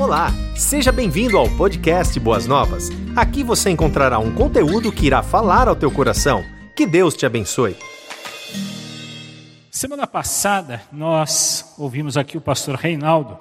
Olá, 0.00 0.30
seja 0.56 0.90
bem-vindo 0.90 1.36
ao 1.36 1.46
podcast 1.58 2.18
Boas 2.18 2.46
Novas. 2.46 2.88
Aqui 3.14 3.44
você 3.44 3.68
encontrará 3.68 4.18
um 4.18 4.34
conteúdo 4.34 4.90
que 4.90 5.04
irá 5.04 5.22
falar 5.22 5.68
ao 5.68 5.76
teu 5.76 5.90
coração. 5.90 6.42
Que 6.74 6.86
Deus 6.86 7.14
te 7.14 7.26
abençoe. 7.26 7.76
Semana 9.70 10.06
passada 10.06 10.82
nós 10.90 11.74
ouvimos 11.76 12.16
aqui 12.16 12.38
o 12.38 12.40
pastor 12.40 12.76
Reinaldo 12.76 13.36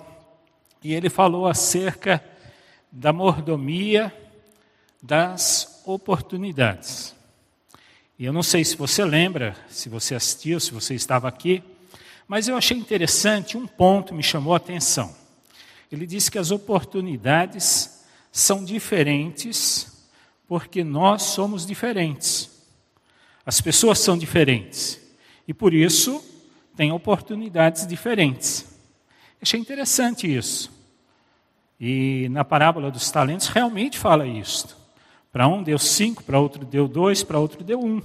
e 0.84 0.94
ele 0.94 1.10
falou 1.10 1.48
acerca 1.48 2.22
da 2.92 3.14
mordomia 3.14 4.14
das 5.02 5.82
oportunidades. 5.86 7.16
E 8.20 8.26
eu 8.26 8.34
não 8.34 8.44
sei 8.44 8.66
se 8.66 8.76
você 8.76 9.06
lembra, 9.06 9.56
se 9.70 9.88
você 9.88 10.14
assistiu, 10.14 10.60
se 10.60 10.74
você 10.74 10.94
estava 10.94 11.30
aqui, 11.30 11.64
mas 12.28 12.50
eu 12.50 12.58
achei 12.58 12.78
interessante 12.78 13.58
um 13.58 13.66
ponto 13.66 14.14
me 14.14 14.22
chamou 14.22 14.54
a 14.54 14.58
atenção. 14.58 15.29
Ele 15.92 16.06
disse 16.06 16.30
que 16.30 16.38
as 16.38 16.52
oportunidades 16.52 18.04
são 18.32 18.64
diferentes 18.64 20.08
porque 20.48 20.84
nós 20.84 21.24
somos 21.24 21.66
diferentes. 21.66 22.50
As 23.46 23.60
pessoas 23.60 24.00
são 24.00 24.18
diferentes 24.18 25.00
e 25.48 25.54
por 25.54 25.74
isso 25.74 26.24
têm 26.76 26.92
oportunidades 26.92 27.88
diferentes. 27.88 28.66
Achei 29.42 29.60
interessante 29.60 30.34
isso. 30.34 30.72
E 31.80 32.28
na 32.30 32.44
parábola 32.44 32.92
dos 32.92 33.10
talentos 33.10 33.48
realmente 33.48 33.98
fala 33.98 34.28
isso. 34.28 34.78
Para 35.32 35.48
um 35.48 35.64
deu 35.64 35.80
cinco, 35.80 36.24
para 36.24 36.40
outro 36.40 36.66
deu 36.66 36.88
dois, 36.88 37.24
para 37.24 37.40
outro 37.40 37.64
deu 37.64 37.80
um. 37.80 38.02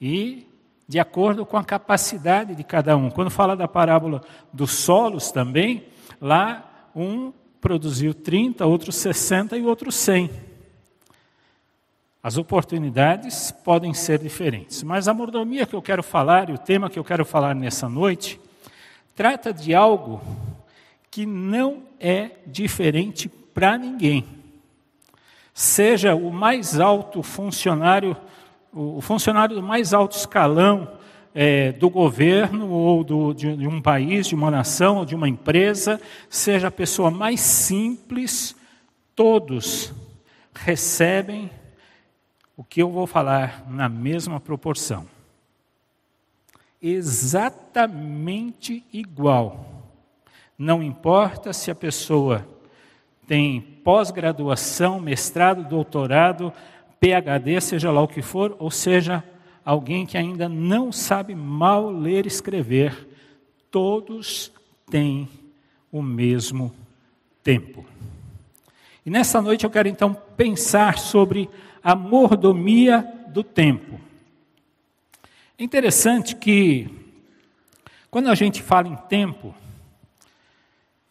E 0.00 0.46
de 0.88 0.98
acordo 0.98 1.44
com 1.44 1.56
a 1.56 1.64
capacidade 1.64 2.54
de 2.54 2.62
cada 2.62 2.96
um. 2.96 3.10
Quando 3.10 3.30
fala 3.30 3.56
da 3.56 3.66
parábola 3.66 4.22
dos 4.52 4.70
solos 4.70 5.30
também, 5.30 5.84
Lá, 6.20 6.90
um 6.94 7.32
produziu 7.60 8.14
30, 8.14 8.64
outro 8.64 8.92
60 8.92 9.56
e 9.56 9.62
outro 9.62 9.90
100. 9.90 10.30
As 12.22 12.36
oportunidades 12.36 13.52
podem 13.52 13.94
ser 13.94 14.18
diferentes, 14.18 14.82
mas 14.82 15.06
a 15.06 15.14
mordomia 15.14 15.66
que 15.66 15.76
eu 15.76 15.82
quero 15.82 16.02
falar 16.02 16.50
e 16.50 16.52
o 16.52 16.58
tema 16.58 16.90
que 16.90 16.98
eu 16.98 17.04
quero 17.04 17.24
falar 17.24 17.54
nessa 17.54 17.88
noite 17.88 18.40
trata 19.14 19.52
de 19.52 19.74
algo 19.74 20.20
que 21.10 21.24
não 21.24 21.82
é 22.00 22.32
diferente 22.46 23.28
para 23.28 23.78
ninguém. 23.78 24.24
Seja 25.54 26.14
o 26.14 26.30
mais 26.30 26.78
alto 26.78 27.22
funcionário, 27.22 28.16
o 28.72 29.00
funcionário 29.00 29.56
do 29.56 29.62
mais 29.62 29.94
alto 29.94 30.16
escalão 30.16 30.96
é, 31.38 31.70
do 31.70 31.90
governo 31.90 32.70
ou 32.70 33.04
do, 33.04 33.34
de, 33.34 33.58
de 33.58 33.68
um 33.68 33.82
país, 33.82 34.26
de 34.26 34.34
uma 34.34 34.50
nação 34.50 34.96
ou 34.96 35.04
de 35.04 35.14
uma 35.14 35.28
empresa, 35.28 36.00
seja 36.30 36.68
a 36.68 36.70
pessoa 36.70 37.10
mais 37.10 37.42
simples, 37.42 38.56
todos 39.14 39.92
recebem 40.54 41.50
o 42.56 42.64
que 42.64 42.80
eu 42.80 42.90
vou 42.90 43.06
falar 43.06 43.66
na 43.68 43.86
mesma 43.86 44.40
proporção. 44.40 45.06
Exatamente 46.80 48.82
igual. 48.90 49.92
Não 50.56 50.82
importa 50.82 51.52
se 51.52 51.70
a 51.70 51.74
pessoa 51.74 52.48
tem 53.26 53.60
pós-graduação, 53.60 55.00
mestrado, 55.00 55.68
doutorado, 55.68 56.50
PhD, 56.98 57.60
seja 57.60 57.90
lá 57.90 58.00
o 58.00 58.08
que 58.08 58.22
for, 58.22 58.56
ou 58.58 58.70
seja, 58.70 59.22
alguém 59.66 60.06
que 60.06 60.16
ainda 60.16 60.48
não 60.48 60.92
sabe 60.92 61.34
mal 61.34 61.90
ler 61.90 62.24
e 62.24 62.28
escrever, 62.28 63.08
todos 63.68 64.52
têm 64.88 65.28
o 65.90 66.00
mesmo 66.00 66.72
tempo. 67.42 67.84
E 69.04 69.10
nessa 69.10 69.42
noite 69.42 69.64
eu 69.64 69.70
quero 69.70 69.88
então 69.88 70.14
pensar 70.36 70.98
sobre 70.98 71.50
a 71.82 71.96
mordomia 71.96 73.04
do 73.28 73.42
tempo. 73.42 74.00
É 75.58 75.64
interessante 75.64 76.36
que, 76.36 76.88
quando 78.08 78.28
a 78.28 78.36
gente 78.36 78.62
fala 78.62 78.86
em 78.86 78.96
tempo, 79.08 79.52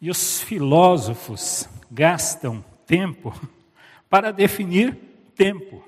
e 0.00 0.08
os 0.08 0.40
filósofos 0.40 1.68
gastam 1.90 2.64
tempo 2.86 3.38
para 4.08 4.32
definir 4.32 4.96
tempo. 5.34 5.85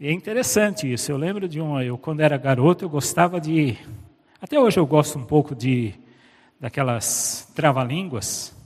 E 0.00 0.08
é 0.08 0.12
interessante 0.12 0.90
isso. 0.90 1.12
Eu 1.12 1.18
lembro 1.18 1.46
de 1.46 1.60
uma, 1.60 1.84
eu 1.84 1.98
quando 1.98 2.20
era 2.20 2.38
garoto, 2.38 2.82
eu 2.82 2.88
gostava 2.88 3.38
de, 3.38 3.76
até 4.40 4.58
hoje 4.58 4.80
eu 4.80 4.86
gosto 4.86 5.18
um 5.18 5.26
pouco 5.26 5.54
de 5.54 5.92
daquelas 6.58 7.52
trava-línguas. 7.54 8.56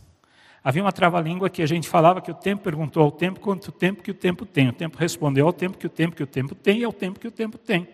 Havia 0.63 0.85
uma 0.85 0.93
trava-língua 0.93 1.51
que 1.51 1.61
a 1.61 1.67
gente 1.67 1.89
falava 1.89 2.21
que 2.21 2.31
o 2.31 2.35
tempo 2.35 2.63
perguntou 2.63 3.03
ao 3.03 3.11
tempo 3.11 3.41
quanto 3.41 3.73
tempo 3.73 4.01
que 4.01 4.13
o 4.13 4.15
tempo 4.15 4.47
tem. 4.47 4.69
O 4.69 4.73
tempo 4.73 4.97
respondeu 4.97 5.45
ao 5.45 5.53
tempo 5.53 5.77
que 5.77 5.89
o 5.89 5.91
tempo 5.91 6.15
que 6.15 6.23
o 6.23 6.27
tempo 6.27 6.55
tem 6.55 6.79
e 6.79 6.85
ao 6.85 6.93
tempo 6.93 7.19
que 7.19 7.27
o 7.27 7.33
tempo 7.33 7.59
tem. 7.59 7.89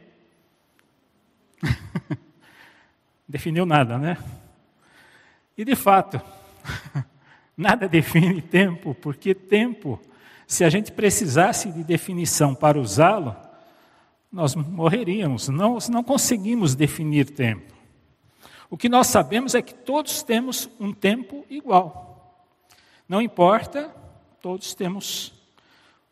Definiu 3.26 3.64
nada, 3.64 3.96
né? 3.96 4.18
E 5.56 5.64
de 5.64 5.74
fato, 5.74 6.20
nada 7.56 7.88
define 7.88 8.42
tempo, 8.42 8.94
porque 8.94 9.34
tempo 9.34 9.98
se 10.50 10.64
a 10.64 10.68
gente 10.68 10.90
precisasse 10.90 11.70
de 11.70 11.84
definição 11.84 12.56
para 12.56 12.76
usá-lo, 12.76 13.36
nós 14.32 14.56
morreríamos. 14.56 15.48
Não, 15.48 15.78
não 15.88 16.02
conseguimos 16.02 16.74
definir 16.74 17.30
tempo. 17.30 17.72
O 18.68 18.76
que 18.76 18.88
nós 18.88 19.06
sabemos 19.06 19.54
é 19.54 19.62
que 19.62 19.72
todos 19.72 20.24
temos 20.24 20.68
um 20.80 20.92
tempo 20.92 21.46
igual. 21.48 22.44
Não 23.08 23.22
importa, 23.22 23.94
todos 24.42 24.74
temos 24.74 25.32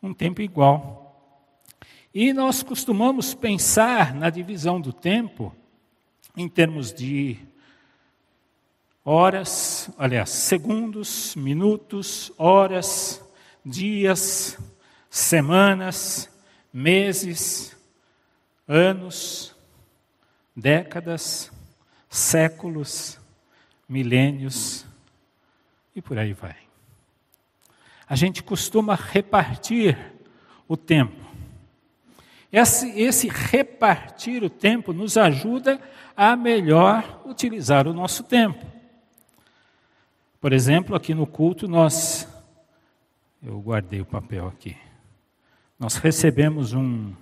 um 0.01 0.13
tempo 0.13 0.41
igual. 0.41 1.21
E 2.13 2.31
nós 2.31 2.63
costumamos 2.63 3.33
pensar 3.33 4.15
na 4.15 4.29
divisão 4.29 4.79
do 4.79 4.93
tempo 4.93 5.53
em 6.37 6.47
termos 6.47 6.93
de 6.93 7.37
horas, 9.03 9.89
aliás, 9.97 10.29
segundos, 10.29 11.35
minutos, 11.35 12.31
horas, 12.37 13.21
dias, 13.65 14.57
semanas, 15.09 16.29
meses, 16.71 17.75
anos, 18.67 19.55
décadas, 20.55 21.51
séculos, 22.09 23.19
milênios 23.87 24.85
e 25.95 26.01
por 26.01 26.17
aí 26.17 26.33
vai. 26.33 26.55
A 28.07 28.15
gente 28.15 28.41
costuma 28.41 28.95
repartir 28.95 29.97
o 30.67 30.75
tempo. 30.75 31.29
Esse, 32.51 32.89
esse, 32.99 33.27
repartir 33.27 34.43
o 34.43 34.49
tempo 34.49 34.91
nos 34.91 35.17
ajuda 35.17 35.79
a 36.17 36.35
melhor 36.35 37.21
utilizar 37.25 37.87
o 37.87 37.93
nosso 37.93 38.23
tempo. 38.23 38.65
Por 40.41 40.51
exemplo, 40.51 40.95
aqui 40.95 41.13
no 41.13 41.27
culto 41.27 41.67
nós 41.67 42.27
eu 43.41 43.59
guardei 43.59 44.01
o 44.01 44.05
papel 44.05 44.47
aqui. 44.47 44.75
Nós 45.77 45.95
recebemos 45.95 46.73
um 46.73 47.13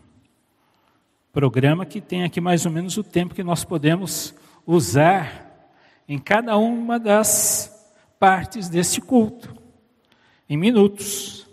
programa 1.31 1.85
que 1.85 2.01
tem 2.01 2.23
aqui 2.23 2.41
mais 2.41 2.65
ou 2.65 2.71
menos 2.71 2.97
o 2.97 3.03
tempo 3.03 3.35
que 3.35 3.43
nós 3.43 3.63
podemos 3.63 4.33
usar 4.65 5.69
em 6.07 6.17
cada 6.17 6.57
uma 6.57 6.99
das 6.99 7.71
partes 8.19 8.67
desse 8.67 8.99
culto, 8.99 9.55
em 10.49 10.57
minutos. 10.57 11.47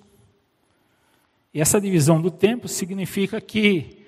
E 1.52 1.60
essa 1.60 1.78
divisão 1.78 2.22
do 2.22 2.30
tempo 2.30 2.66
significa 2.66 3.42
que, 3.42 4.02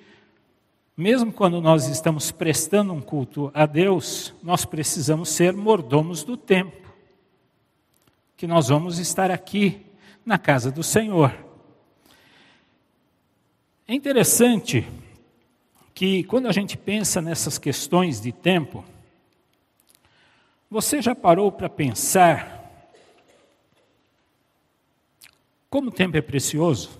mesmo 0.97 1.31
quando 1.31 1.61
nós 1.61 1.87
estamos 1.87 2.31
prestando 2.31 2.93
um 2.93 3.01
culto 3.01 3.51
a 3.53 3.67
Deus, 3.67 4.33
nós 4.41 4.65
precisamos 4.65 5.29
ser 5.29 5.53
mordomos 5.53 6.23
do 6.23 6.35
tempo, 6.35 6.91
que 8.35 8.47
nós 8.47 8.69
vamos 8.69 8.97
estar 8.97 9.29
aqui 9.29 9.86
na 10.27 10.37
casa 10.37 10.69
do 10.69 10.83
Senhor. 10.83 11.33
É 13.87 13.93
interessante 13.93 14.85
que 15.93 16.25
quando 16.25 16.47
a 16.47 16.51
gente 16.51 16.77
pensa 16.77 17.21
nessas 17.21 17.57
questões 17.57 18.19
de 18.19 18.33
tempo, 18.33 18.83
você 20.69 21.01
já 21.01 21.15
parou 21.15 21.49
para 21.49 21.69
pensar 21.69 22.83
como 25.69 25.87
o 25.87 25.93
tempo 25.93 26.17
é 26.17 26.21
precioso? 26.21 26.99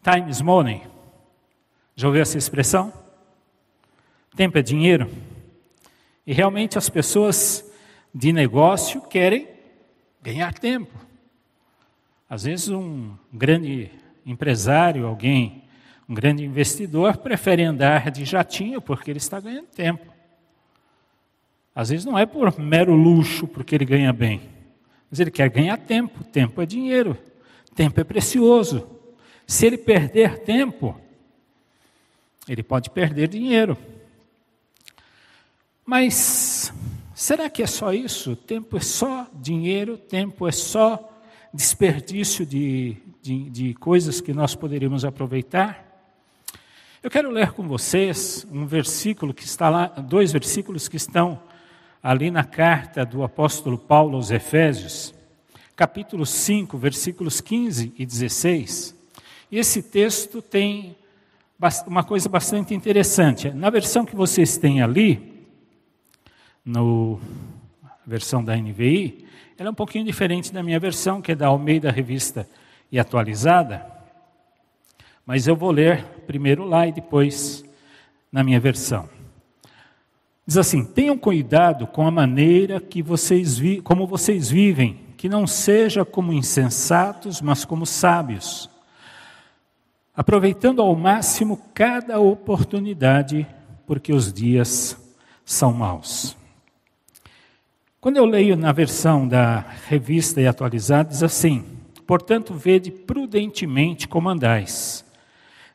Time 0.00 0.30
is 0.30 0.40
money. 0.40 0.86
Já 1.96 2.06
ouviu 2.06 2.22
essa 2.22 2.38
expressão? 2.38 2.92
Tempo 4.36 4.58
é 4.58 4.62
dinheiro. 4.62 5.10
E 6.24 6.32
realmente 6.32 6.78
as 6.78 6.88
pessoas 6.88 7.68
de 8.14 8.32
negócio 8.32 9.00
querem 9.00 9.48
ganhar 10.22 10.54
tempo. 10.54 11.05
Às 12.28 12.44
vezes, 12.44 12.68
um 12.68 13.14
grande 13.32 13.90
empresário, 14.24 15.06
alguém, 15.06 15.62
um 16.08 16.14
grande 16.14 16.44
investidor, 16.44 17.16
prefere 17.18 17.62
andar 17.62 18.10
de 18.10 18.24
jatinho 18.24 18.80
porque 18.80 19.10
ele 19.10 19.18
está 19.18 19.38
ganhando 19.38 19.66
tempo. 19.66 20.12
Às 21.74 21.90
vezes 21.90 22.04
não 22.04 22.18
é 22.18 22.24
por 22.24 22.58
mero 22.58 22.94
luxo, 22.94 23.46
porque 23.46 23.74
ele 23.74 23.84
ganha 23.84 24.12
bem, 24.12 24.40
mas 25.10 25.20
ele 25.20 25.30
quer 25.30 25.48
ganhar 25.50 25.76
tempo. 25.76 26.24
Tempo 26.24 26.60
é 26.60 26.66
dinheiro, 26.66 27.16
tempo 27.74 28.00
é 28.00 28.04
precioso. 28.04 28.88
Se 29.46 29.66
ele 29.66 29.78
perder 29.78 30.38
tempo, 30.40 30.98
ele 32.48 32.62
pode 32.62 32.90
perder 32.90 33.28
dinheiro. 33.28 33.76
Mas 35.84 36.72
será 37.14 37.48
que 37.48 37.62
é 37.62 37.66
só 37.66 37.92
isso? 37.92 38.34
Tempo 38.34 38.76
é 38.76 38.80
só 38.80 39.28
dinheiro, 39.34 39.96
tempo 39.96 40.48
é 40.48 40.52
só 40.52 41.15
desperdício 41.52 42.44
de, 42.44 42.96
de, 43.22 43.50
de 43.50 43.74
coisas 43.74 44.20
que 44.20 44.32
nós 44.32 44.54
poderíamos 44.54 45.04
aproveitar? 45.04 45.84
Eu 47.02 47.10
quero 47.10 47.30
ler 47.30 47.52
com 47.52 47.66
vocês 47.68 48.46
um 48.50 48.66
versículo 48.66 49.32
que 49.32 49.44
está 49.44 49.68
lá, 49.68 49.86
dois 49.86 50.32
versículos 50.32 50.88
que 50.88 50.96
estão 50.96 51.40
ali 52.02 52.30
na 52.30 52.44
carta 52.44 53.04
do 53.04 53.22
apóstolo 53.22 53.78
Paulo 53.78 54.16
aos 54.16 54.30
Efésios, 54.30 55.14
capítulo 55.74 56.26
5, 56.26 56.76
versículos 56.78 57.40
15 57.40 57.92
e 57.96 58.06
16. 58.06 58.94
E 59.50 59.58
esse 59.58 59.82
texto 59.82 60.42
tem 60.42 60.96
uma 61.86 62.04
coisa 62.04 62.28
bastante 62.28 62.74
interessante. 62.74 63.50
Na 63.50 63.70
versão 63.70 64.04
que 64.04 64.16
vocês 64.16 64.56
têm 64.56 64.82
ali, 64.82 65.46
no 66.64 67.20
versão 68.06 68.44
da 68.44 68.56
NVI, 68.56 69.26
ela 69.58 69.68
é 69.68 69.70
um 69.70 69.74
pouquinho 69.74 70.04
diferente 70.04 70.52
da 70.52 70.62
minha 70.62 70.78
versão, 70.78 71.20
que 71.20 71.32
é 71.32 71.34
da 71.34 71.48
Almeida 71.48 71.90
Revista 71.90 72.48
e 72.92 72.98
Atualizada. 72.98 73.84
Mas 75.24 75.46
eu 75.46 75.56
vou 75.56 75.70
ler 75.70 76.04
primeiro 76.26 76.64
lá 76.64 76.86
e 76.86 76.92
depois 76.92 77.64
na 78.30 78.44
minha 78.44 78.60
versão. 78.60 79.08
Diz 80.46 80.56
assim: 80.56 80.84
Tenham 80.84 81.18
cuidado 81.18 81.86
com 81.86 82.06
a 82.06 82.10
maneira 82.10 82.80
que 82.80 83.02
vocês 83.02 83.58
vi, 83.58 83.80
como 83.80 84.06
vocês 84.06 84.48
vivem, 84.48 85.00
que 85.16 85.28
não 85.28 85.46
seja 85.46 86.04
como 86.04 86.32
insensatos, 86.32 87.40
mas 87.40 87.64
como 87.64 87.84
sábios, 87.84 88.70
aproveitando 90.14 90.80
ao 90.80 90.94
máximo 90.94 91.60
cada 91.74 92.20
oportunidade, 92.20 93.46
porque 93.86 94.12
os 94.12 94.32
dias 94.32 94.96
são 95.44 95.72
maus. 95.72 96.35
Quando 98.06 98.18
eu 98.18 98.24
leio 98.24 98.56
na 98.56 98.70
versão 98.70 99.26
da 99.26 99.58
revista 99.88 100.40
e 100.40 100.46
atualizada, 100.46 101.08
diz 101.08 101.24
assim: 101.24 101.64
Portanto, 102.06 102.54
vede 102.54 102.88
prudentemente 102.88 104.06
como 104.06 104.28
andais 104.28 105.04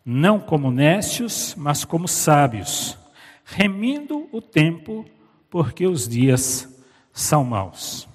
não 0.05 0.39
como 0.39 0.71
nécios, 0.71 1.53
mas 1.57 1.83
como 1.83 2.07
sábios, 2.07 2.97
remindo 3.43 4.29
o 4.31 4.41
tempo, 4.41 5.05
porque 5.49 5.85
os 5.85 6.07
dias 6.07 6.81
são 7.11 7.43
maus. 7.43 8.07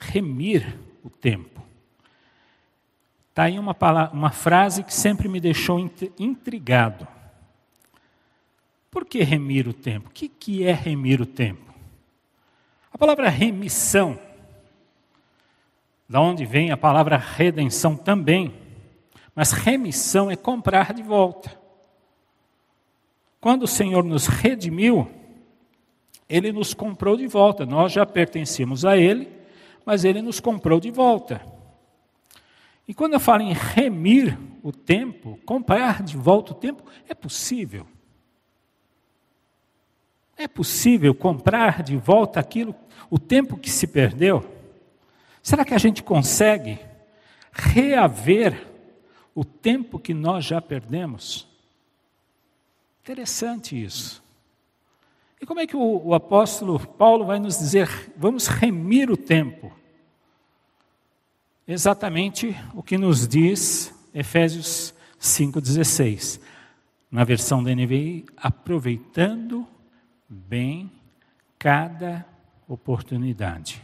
Remir 0.00 0.78
o 1.04 1.10
tempo. 1.10 1.62
Está 3.28 3.42
aí 3.42 3.58
uma, 3.58 3.74
palavra, 3.74 4.16
uma 4.16 4.30
frase 4.30 4.82
que 4.82 4.94
sempre 4.94 5.28
me 5.28 5.38
deixou 5.38 5.78
intrigado. 6.18 7.06
Por 8.90 9.04
que 9.04 9.22
remir 9.22 9.68
o 9.68 9.74
tempo? 9.74 10.08
O 10.08 10.10
que, 10.10 10.30
que 10.30 10.64
é 10.64 10.72
remir 10.72 11.20
o 11.20 11.26
tempo? 11.26 11.63
A 12.94 12.96
palavra 12.98 13.28
remissão, 13.28 14.16
da 16.08 16.20
onde 16.20 16.46
vem 16.46 16.70
a 16.70 16.76
palavra 16.76 17.16
redenção 17.16 17.96
também, 17.96 18.54
mas 19.34 19.50
remissão 19.50 20.30
é 20.30 20.36
comprar 20.36 20.94
de 20.94 21.02
volta. 21.02 21.58
Quando 23.40 23.64
o 23.64 23.68
Senhor 23.68 24.04
nos 24.04 24.28
redimiu, 24.28 25.10
Ele 26.28 26.52
nos 26.52 26.72
comprou 26.72 27.16
de 27.16 27.26
volta. 27.26 27.66
Nós 27.66 27.90
já 27.90 28.06
pertencíamos 28.06 28.84
a 28.84 28.96
Ele, 28.96 29.28
mas 29.84 30.04
Ele 30.04 30.22
nos 30.22 30.38
comprou 30.38 30.78
de 30.78 30.92
volta. 30.92 31.44
E 32.86 32.94
quando 32.94 33.14
eu 33.14 33.20
falo 33.20 33.42
em 33.42 33.52
remir 33.52 34.38
o 34.62 34.70
tempo, 34.70 35.36
comprar 35.44 36.00
de 36.00 36.16
volta 36.16 36.52
o 36.52 36.54
tempo, 36.54 36.84
é 37.08 37.14
possível. 37.14 37.88
É 40.36 40.48
possível 40.48 41.14
comprar 41.14 41.82
de 41.82 41.96
volta 41.96 42.40
aquilo, 42.40 42.74
o 43.08 43.18
tempo 43.18 43.56
que 43.56 43.70
se 43.70 43.86
perdeu? 43.86 44.44
Será 45.42 45.64
que 45.64 45.74
a 45.74 45.78
gente 45.78 46.02
consegue 46.02 46.78
reaver 47.54 48.74
o 49.34 49.44
tempo 49.44 49.98
que 49.98 50.12
nós 50.12 50.44
já 50.44 50.60
perdemos. 50.60 51.46
Interessante 53.02 53.82
isso. 53.82 54.22
E 55.40 55.46
como 55.46 55.60
é 55.60 55.66
que 55.66 55.76
o, 55.76 56.06
o, 56.06 56.14
apóstolo 56.14 56.78
Paulo 56.78 57.26
vai 57.26 57.38
nos 57.38 57.58
dizer, 57.58 58.12
vamos 58.16 58.46
remir 58.46 59.10
o 59.10 59.16
tempo? 59.16 59.72
Exatamente 61.66 62.56
o 62.74 62.82
que 62.82 62.96
nos 62.96 63.26
diz 63.26 63.92
Efésios 64.14 64.94
5,16. 65.20 66.40
Na 67.10 67.24
versão 67.24 67.62
da 67.62 67.74
NVI, 67.74 68.24
aproveitando 68.36 69.66
bem 70.28 70.90
cada 71.58 72.24
oportunidade. 72.68 73.82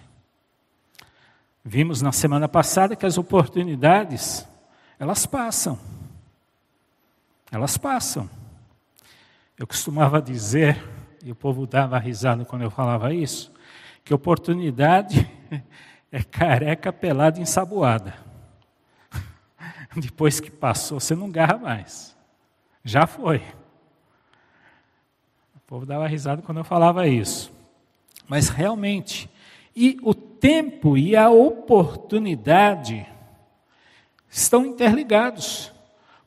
Vimos 1.64 2.00
na 2.00 2.12
semana 2.12 2.48
passada 2.48 2.96
que 2.96 3.06
as 3.06 3.19
oportunidades 3.19 4.46
elas 4.98 5.26
passam. 5.26 5.78
Elas 7.50 7.76
passam. 7.76 8.28
Eu 9.58 9.66
costumava 9.66 10.22
dizer, 10.22 10.82
e 11.22 11.31
o 11.31 11.34
povo 11.34 11.66
dava 11.66 11.98
risada 11.98 12.44
quando 12.44 12.62
eu 12.62 12.70
falava 12.70 13.12
isso, 13.12 13.52
que 14.04 14.14
oportunidade 14.14 15.31
é 16.10 16.22
careca 16.22 16.93
pelada 16.93 17.40
ensaboada. 17.40 18.14
Depois 19.96 20.40
que 20.40 20.50
passou, 20.50 20.98
você 20.98 21.14
não 21.14 21.31
garra 21.31 21.58
mais. 21.58 22.16
Já 22.82 23.06
foi. 23.06 23.43
Povo 25.70 25.87
dava 25.87 26.08
risada 26.08 26.43
quando 26.43 26.58
eu 26.58 26.64
falava 26.64 27.06
isso. 27.06 27.52
Mas 28.26 28.49
realmente, 28.49 29.31
e 29.75 29.96
o 30.02 30.12
tempo 30.12 30.99
e 30.99 31.14
a 31.14 31.31
oportunidade 31.31 33.06
estão 34.28 34.67
interligados. 34.67 35.72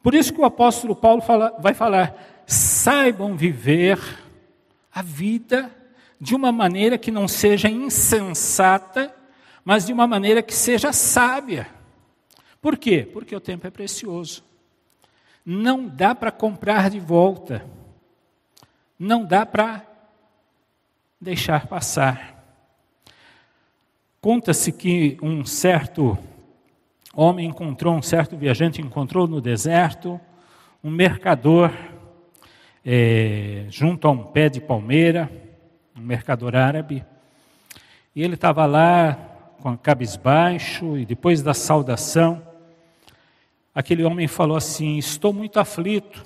Por 0.02 0.16
isso 0.16 0.32
que 0.32 0.40
o 0.40 0.46
apóstolo 0.46 0.96
Paulo 0.96 1.22
fala, 1.22 1.54
vai 1.60 1.74
falar: 1.74 2.16
saibam 2.48 3.36
viver 3.36 4.00
a 4.96 5.02
vida 5.02 5.70
de 6.22 6.34
uma 6.34 6.54
maneira 6.54 6.98
que 6.98 7.12
não 7.12 7.28
seja 7.28 7.68
insensata, 7.68 9.14
mas 9.66 9.86
de 9.86 9.92
uma 9.92 10.08
maneira 10.08 10.42
que 10.42 10.56
seja 10.56 10.94
sábia. 10.94 11.68
Por 12.62 12.78
quê? 12.78 13.06
Porque 13.12 13.36
o 13.36 13.42
tempo 13.42 13.68
é 13.68 13.70
precioso. 13.70 14.42
Não 15.46 15.86
dá 15.86 16.16
para 16.16 16.32
comprar 16.32 16.90
de 16.90 17.02
volta. 17.02 17.83
Não 18.98 19.26
dá 19.26 19.46
para 19.46 19.86
deixar 21.20 21.68
passar. 21.68 22.34
Conta-se 24.22 24.72
que 24.72 25.18
um 25.22 25.46
certo 25.46 26.18
homem 27.14 27.48
encontrou, 27.48 27.94
um 27.94 28.02
certo 28.02 28.38
viajante 28.38 28.82
encontrou 28.82 29.28
no 29.28 29.42
deserto 29.42 30.20
um 30.84 30.90
mercador 30.90 31.72
é, 32.86 33.66
junto 33.70 34.08
a 34.08 34.12
um 34.12 34.24
pé 34.24 34.50
de 34.50 34.60
palmeira, 34.60 35.32
um 35.96 36.02
mercador 36.02 36.56
árabe, 36.56 37.06
e 38.16 38.22
ele 38.22 38.34
estava 38.34 38.66
lá 38.66 39.14
com 39.62 39.70
a 39.70 39.78
cabisbaixo, 39.78 40.98
e 40.98 41.06
depois 41.06 41.42
da 41.42 41.54
saudação, 41.54 42.46
aquele 43.74 44.04
homem 44.04 44.28
falou 44.28 44.58
assim: 44.58 44.98
Estou 44.98 45.32
muito 45.32 45.60
aflito, 45.60 46.26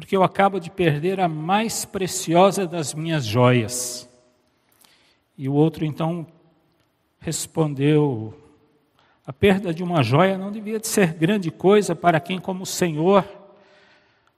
porque 0.00 0.16
eu 0.16 0.22
acabo 0.22 0.58
de 0.58 0.70
perder 0.70 1.20
a 1.20 1.28
mais 1.28 1.84
preciosa 1.84 2.66
das 2.66 2.94
minhas 2.94 3.26
joias. 3.26 4.08
E 5.36 5.46
o 5.46 5.52
outro 5.52 5.84
então 5.84 6.26
respondeu 7.20 8.34
a 9.26 9.32
perda 9.32 9.74
de 9.74 9.82
uma 9.82 10.02
joia 10.02 10.38
não 10.38 10.50
devia 10.50 10.80
de 10.80 10.88
ser 10.88 11.12
grande 11.12 11.50
coisa 11.50 11.94
para 11.94 12.18
quem, 12.18 12.40
como 12.40 12.62
o 12.62 12.66
Senhor, 12.66 13.28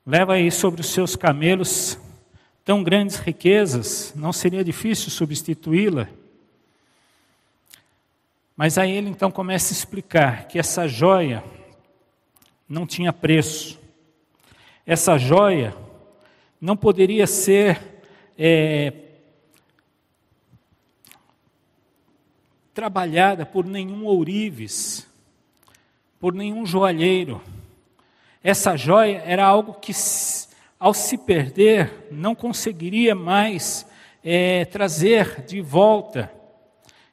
leva 0.04 0.34
aí 0.34 0.50
sobre 0.50 0.80
os 0.80 0.88
seus 0.88 1.14
camelos 1.14 1.96
tão 2.64 2.82
grandes 2.82 3.16
riquezas, 3.16 4.12
não 4.16 4.32
seria 4.32 4.64
difícil 4.64 5.10
substituí-la. 5.10 6.08
Mas 8.56 8.76
aí 8.78 8.90
ele 8.90 9.08
então 9.08 9.30
começa 9.30 9.72
a 9.72 9.76
explicar 9.76 10.48
que 10.48 10.58
essa 10.58 10.88
joia 10.88 11.42
não 12.68 12.84
tinha 12.84 13.12
preço. 13.12 13.81
Essa 14.84 15.16
joia 15.16 15.76
não 16.60 16.76
poderia 16.76 17.26
ser 17.26 17.80
é, 18.36 18.92
trabalhada 22.74 23.46
por 23.46 23.64
nenhum 23.64 24.04
ourives, 24.04 25.06
por 26.18 26.34
nenhum 26.34 26.66
joalheiro. 26.66 27.40
Essa 28.42 28.76
joia 28.76 29.22
era 29.24 29.44
algo 29.44 29.74
que, 29.74 29.92
ao 30.80 30.92
se 30.92 31.16
perder, 31.16 32.08
não 32.10 32.34
conseguiria 32.34 33.14
mais 33.14 33.86
é, 34.24 34.64
trazer 34.64 35.42
de 35.42 35.60
volta. 35.60 36.32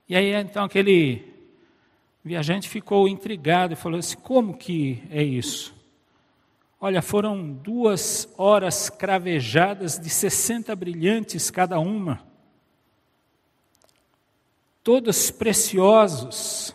E 0.08 0.16
aí 0.16 0.34
então 0.34 0.64
aquele 0.64 1.24
viajante 2.24 2.68
ficou 2.68 3.08
intrigado 3.08 3.74
e 3.74 3.76
falou 3.76 4.00
assim: 4.00 4.18
como 4.18 4.58
que 4.58 5.04
é 5.12 5.22
isso? 5.22 5.79
Olha, 6.82 7.02
foram 7.02 7.52
duas 7.52 8.30
horas 8.38 8.90
cravejadas 8.90 10.00
de 10.00 10.10
60 10.10 10.74
brilhantes 10.78 11.52
cada 11.52 11.78
uma, 11.78 12.26
todos 14.82 15.30
preciosos, 15.30 16.74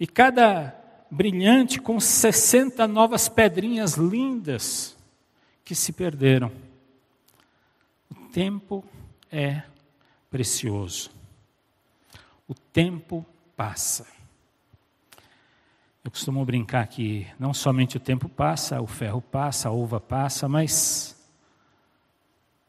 e 0.00 0.06
cada 0.06 0.74
brilhante 1.10 1.78
com 1.78 2.00
60 2.00 2.88
novas 2.88 3.28
pedrinhas 3.28 3.94
lindas 3.94 4.96
que 5.62 5.74
se 5.74 5.92
perderam. 5.92 6.50
O 8.10 8.14
tempo 8.30 8.82
é 9.30 9.62
precioso. 10.30 11.10
O 12.48 12.54
tempo 12.54 13.26
passa. 13.54 14.21
Eu 16.04 16.10
costumo 16.10 16.44
brincar 16.44 16.84
que 16.88 17.28
não 17.38 17.54
somente 17.54 17.96
o 17.96 18.00
tempo 18.00 18.28
passa, 18.28 18.80
o 18.80 18.88
ferro 18.88 19.22
passa, 19.22 19.68
a 19.68 19.72
uva 19.72 20.00
passa, 20.00 20.48
mas 20.48 21.16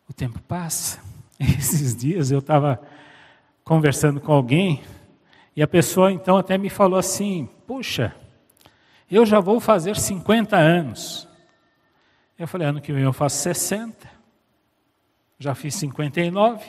o 0.08 0.14
tempo 0.14 0.40
passa. 0.44 1.02
Esses 1.40 1.96
dias 1.96 2.30
eu 2.30 2.38
estava 2.38 2.80
conversando 3.64 4.22
com 4.22 4.32
alguém 4.32 4.84
e 5.56 5.64
a 5.64 5.68
pessoa 5.68 6.12
então 6.12 6.38
até 6.38 6.60
me 6.60 6.70
falou 6.70 7.00
assim: 7.00 7.50
Puxa, 7.66 8.16
eu 9.10 9.26
já 9.26 9.40
vou 9.40 9.60
fazer 9.60 9.98
50 9.98 10.56
anos. 10.56 11.28
Eu 12.38 12.48
falei: 12.48 12.68
Ano 12.68 12.82
que 12.82 12.94
vem 12.94 13.04
eu 13.04 13.14
faço 13.14 13.38
60. 13.38 14.12
Já 15.40 15.56
fiz 15.56 15.74
59. 15.74 16.64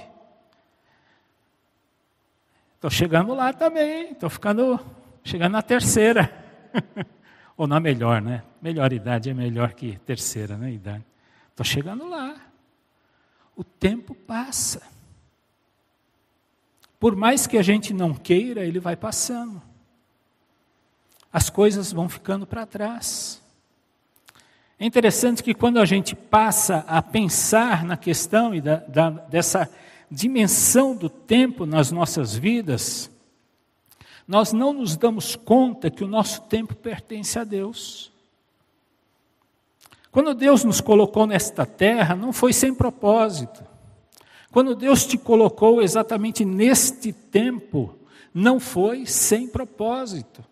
Estou 2.77 2.91
chegando 2.91 3.35
lá 3.35 3.53
também. 3.53 4.13
Estou 4.13 4.31
ficando, 4.31 4.81
chegando 5.23 5.53
na 5.53 5.63
terceira. 5.63 6.44
Ou 7.57 7.67
na 7.67 7.79
melhor, 7.79 8.21
né? 8.21 8.43
Melhor 8.61 8.93
idade 8.93 9.31
é 9.31 9.35
melhor 9.35 9.73
que 9.73 9.99
terceira, 10.01 10.57
né? 10.57 10.73
Idade. 10.73 11.05
Estou 11.51 11.65
chegando 11.65 12.09
lá. 12.09 12.35
O 13.57 13.63
tempo 13.63 14.15
passa. 14.15 14.83
Por 16.99 17.15
mais 17.15 17.47
que 17.47 17.57
a 17.57 17.63
gente 17.63 17.93
não 17.93 18.15
queira, 18.15 18.65
ele 18.65 18.81
vai 18.81 18.97
passando. 18.97 19.63
As 21.33 21.51
coisas 21.51 21.93
vão 21.93 22.09
ficando 22.09 22.47
para 22.47 22.67
trás. 22.67 23.43
É 24.79 24.85
interessante 24.85 25.43
que 25.43 25.55
quando 25.55 25.79
a 25.79 25.85
gente 25.85 26.17
passa 26.17 26.85
a 26.89 27.01
pensar 27.01 27.85
na 27.85 27.97
questão 27.97 28.55
e 28.55 28.61
da, 28.61 28.77
da, 28.77 29.11
dessa 29.11 29.71
dimensão 30.11 30.97
do 30.97 31.09
tempo 31.09 31.65
nas 31.65 31.91
nossas 31.91 32.35
vidas, 32.35 33.11
nós 34.27 34.53
não 34.53 34.73
nos 34.73 34.97
damos 34.97 35.37
conta 35.37 35.91
que 35.91 36.03
o 36.03 36.09
nosso 36.09 36.43
tempo 36.43 36.75
pertence 36.75 37.39
a 37.39 37.45
Deus. 37.45 38.11
Quando 40.11 40.35
Deus 40.35 40.65
nos 40.65 40.81
colocou 40.81 41.27
nesta 41.27 41.67
terra, 41.67 42.15
não 42.15 42.33
foi 42.33 42.53
sem 42.53 42.75
propósito. 42.75 43.65
Quando 44.51 44.75
Deus 44.75 45.05
te 45.05 45.19
colocou 45.19 45.83
exatamente 45.83 46.45
neste 46.45 47.13
tempo, 47.13 47.99
não 48.33 48.61
foi 48.61 49.07
sem 49.07 49.49
propósito. 49.49 50.45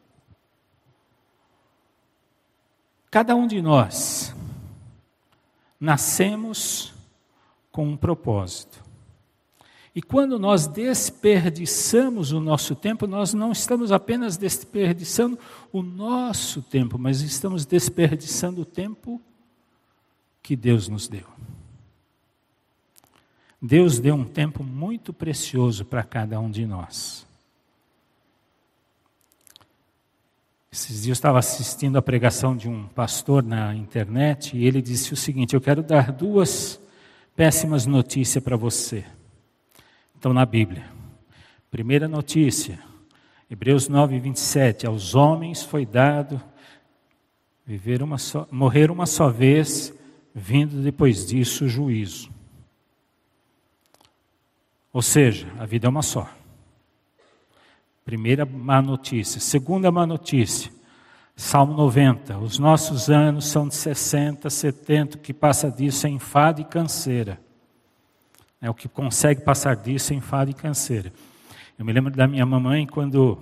Cada 3.08 3.36
um 3.36 3.46
de 3.46 3.62
nós 3.62 4.34
nascemos 5.78 6.92
com 7.70 7.86
um 7.86 7.96
propósito. 7.96 8.81
E 9.94 10.00
quando 10.00 10.38
nós 10.38 10.66
desperdiçamos 10.66 12.32
o 12.32 12.40
nosso 12.40 12.74
tempo, 12.74 13.06
nós 13.06 13.34
não 13.34 13.52
estamos 13.52 13.92
apenas 13.92 14.38
desperdiçando 14.38 15.38
o 15.70 15.82
nosso 15.82 16.62
tempo, 16.62 16.98
mas 16.98 17.20
estamos 17.20 17.66
desperdiçando 17.66 18.62
o 18.62 18.64
tempo 18.64 19.20
que 20.42 20.56
Deus 20.56 20.88
nos 20.88 21.08
deu. 21.08 21.26
Deus 23.60 23.98
deu 23.98 24.14
um 24.14 24.24
tempo 24.24 24.64
muito 24.64 25.12
precioso 25.12 25.84
para 25.84 26.02
cada 26.02 26.40
um 26.40 26.50
de 26.50 26.66
nós. 26.66 27.26
Esses 30.72 31.02
dias 31.02 31.08
eu 31.08 31.12
estava 31.12 31.38
assistindo 31.38 31.98
a 31.98 32.02
pregação 32.02 32.56
de 32.56 32.66
um 32.66 32.88
pastor 32.88 33.42
na 33.42 33.76
internet 33.76 34.56
e 34.56 34.64
ele 34.64 34.80
disse 34.80 35.12
o 35.12 35.16
seguinte: 35.16 35.54
Eu 35.54 35.60
quero 35.60 35.82
dar 35.82 36.10
duas 36.10 36.80
péssimas 37.36 37.84
notícias 37.84 38.42
para 38.42 38.56
você 38.56 39.04
estão 40.22 40.32
na 40.32 40.46
Bíblia. 40.46 40.84
Primeira 41.68 42.06
notícia, 42.06 42.78
Hebreus 43.50 43.88
9, 43.88 44.20
27. 44.20 44.86
Aos 44.86 45.16
homens 45.16 45.64
foi 45.64 45.84
dado 45.84 46.40
viver 47.66 48.04
uma 48.04 48.18
só, 48.18 48.46
morrer 48.48 48.88
uma 48.92 49.04
só 49.04 49.28
vez, 49.28 49.92
vindo 50.32 50.80
depois 50.80 51.26
disso 51.26 51.64
o 51.64 51.68
juízo. 51.68 52.30
Ou 54.92 55.02
seja, 55.02 55.48
a 55.58 55.66
vida 55.66 55.88
é 55.88 55.90
uma 55.90 56.02
só. 56.02 56.30
Primeira 58.04 58.46
má 58.46 58.80
notícia. 58.80 59.40
Segunda 59.40 59.90
má 59.90 60.06
notícia. 60.06 60.70
Salmo 61.34 61.74
90. 61.74 62.38
Os 62.38 62.60
nossos 62.60 63.10
anos 63.10 63.46
são 63.46 63.66
de 63.66 63.74
60, 63.74 64.48
70, 64.48 65.16
o 65.16 65.20
que 65.20 65.34
passa 65.34 65.68
disso 65.68 66.06
é 66.06 66.10
enfado 66.10 66.60
e 66.60 66.64
canseira. 66.64 67.40
É 68.62 68.70
o 68.70 68.74
que 68.74 68.88
consegue 68.88 69.40
passar 69.40 69.74
disso 69.74 70.14
em 70.14 70.20
fado 70.20 70.52
e 70.52 70.54
canseira. 70.54 71.12
Eu 71.76 71.84
me 71.84 71.92
lembro 71.92 72.12
da 72.12 72.28
minha 72.28 72.46
mamãe 72.46 72.86
quando, 72.86 73.36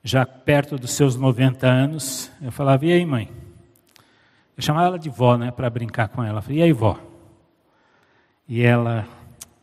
já 0.00 0.24
perto 0.24 0.78
dos 0.78 0.92
seus 0.92 1.16
90 1.16 1.66
anos, 1.66 2.30
eu 2.40 2.52
falava, 2.52 2.86
e 2.86 2.92
aí 2.92 3.04
mãe? 3.04 3.28
Eu 4.56 4.62
chamava 4.62 4.86
ela 4.86 4.98
de 4.98 5.10
vó, 5.10 5.36
né, 5.36 5.50
para 5.50 5.68
brincar 5.68 6.06
com 6.06 6.22
ela. 6.22 6.38
Eu 6.38 6.42
falei, 6.42 6.58
e 6.58 6.62
aí 6.62 6.72
vó? 6.72 6.96
E 8.46 8.62
ela, 8.62 9.08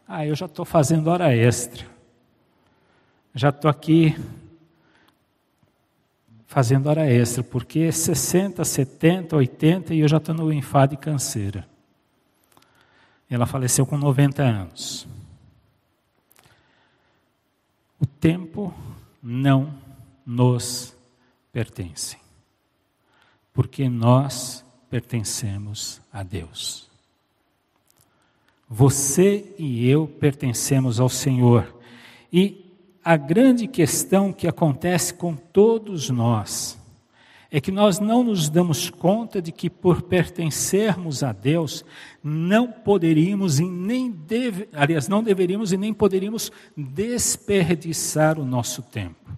ah, 0.05 0.27
eu 0.27 0.35
já 0.35 0.45
estou 0.45 0.65
fazendo 0.65 1.07
hora 1.07 1.33
extra. 1.33 1.85
Já 3.33 3.47
estou 3.47 3.71
aqui 3.71 4.13
fazendo 6.47 6.87
hora 6.87 7.09
extra, 7.09 7.41
porque 7.41 7.89
60, 7.93 8.65
70, 8.65 9.37
80 9.37 9.93
e 9.93 10.01
eu 10.01 10.07
já 10.09 10.17
estou 10.17 10.35
no 10.35 10.51
enfado 10.51 10.95
e 10.95 10.97
canseira. 10.97 11.70
Ela 13.31 13.45
faleceu 13.45 13.85
com 13.85 13.97
90 13.97 14.43
anos. 14.43 15.07
O 17.97 18.05
tempo 18.05 18.73
não 19.23 19.73
nos 20.25 20.93
pertence, 21.53 22.17
porque 23.53 23.87
nós 23.87 24.65
pertencemos 24.89 26.01
a 26.11 26.23
Deus. 26.23 26.89
Você 28.67 29.55
e 29.57 29.87
eu 29.87 30.07
pertencemos 30.07 30.99
ao 30.99 31.07
Senhor. 31.07 31.73
E 32.33 32.65
a 33.01 33.15
grande 33.15 33.65
questão 33.65 34.33
que 34.33 34.47
acontece 34.47 35.13
com 35.13 35.35
todos 35.35 36.09
nós 36.09 36.80
é 37.51 37.59
que 37.59 37.71
nós 37.71 37.99
não 37.99 38.23
nos 38.23 38.47
damos 38.47 38.89
conta 38.89 39.41
de 39.41 39.51
que 39.51 39.69
por 39.69 40.03
pertencermos 40.03 41.21
a 41.21 41.33
Deus, 41.33 41.83
não 42.23 42.71
poderíamos 42.71 43.59
e 43.59 43.65
nem 43.65 44.09
deve, 44.09 44.69
aliás, 44.71 45.09
não 45.09 45.21
deveríamos 45.21 45.73
e 45.73 45.77
nem 45.77 45.93
poderíamos 45.93 46.49
desperdiçar 46.77 48.39
o 48.39 48.45
nosso 48.45 48.81
tempo. 48.81 49.37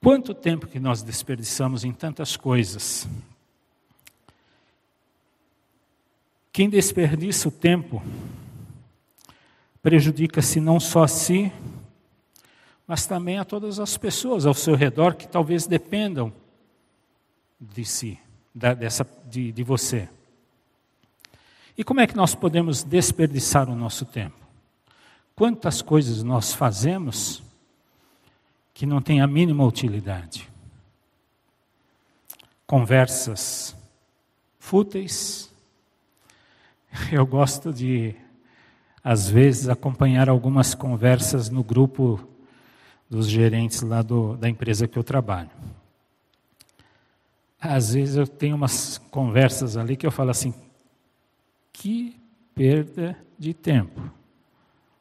Quanto 0.00 0.32
tempo 0.32 0.68
que 0.68 0.78
nós 0.78 1.02
desperdiçamos 1.02 1.82
em 1.82 1.92
tantas 1.92 2.36
coisas? 2.36 3.08
Quem 6.52 6.68
desperdiça 6.68 7.48
o 7.48 7.52
tempo 7.52 8.00
prejudica-se 9.82 10.60
não 10.60 10.78
só 10.78 11.02
a 11.02 11.08
si, 11.08 11.50
mas 12.92 13.06
também 13.06 13.38
a 13.38 13.44
todas 13.46 13.80
as 13.80 13.96
pessoas 13.96 14.44
ao 14.44 14.52
seu 14.52 14.74
redor 14.74 15.14
que 15.14 15.26
talvez 15.26 15.66
dependam 15.66 16.30
de 17.58 17.86
si, 17.86 18.18
da, 18.54 18.74
dessa, 18.74 19.08
de, 19.30 19.50
de 19.50 19.64
você. 19.64 20.10
E 21.74 21.82
como 21.82 22.00
é 22.00 22.06
que 22.06 22.14
nós 22.14 22.34
podemos 22.34 22.82
desperdiçar 22.82 23.70
o 23.70 23.74
nosso 23.74 24.04
tempo? 24.04 24.36
Quantas 25.34 25.80
coisas 25.80 26.22
nós 26.22 26.52
fazemos 26.52 27.42
que 28.74 28.84
não 28.84 29.00
têm 29.00 29.22
a 29.22 29.26
mínima 29.26 29.64
utilidade? 29.64 30.46
Conversas 32.66 33.74
fúteis. 34.58 35.50
Eu 37.10 37.24
gosto 37.24 37.72
de, 37.72 38.14
às 39.02 39.30
vezes, 39.30 39.70
acompanhar 39.70 40.28
algumas 40.28 40.74
conversas 40.74 41.48
no 41.48 41.64
grupo 41.64 42.28
dos 43.12 43.28
gerentes 43.28 43.82
lá 43.82 44.00
do, 44.00 44.38
da 44.38 44.48
empresa 44.48 44.88
que 44.88 44.98
eu 44.98 45.04
trabalho. 45.04 45.50
Às 47.60 47.92
vezes 47.92 48.16
eu 48.16 48.26
tenho 48.26 48.56
umas 48.56 48.96
conversas 48.96 49.76
ali 49.76 49.98
que 49.98 50.06
eu 50.06 50.10
falo 50.10 50.30
assim, 50.30 50.54
que 51.70 52.18
perda 52.54 53.14
de 53.38 53.52
tempo. 53.52 54.00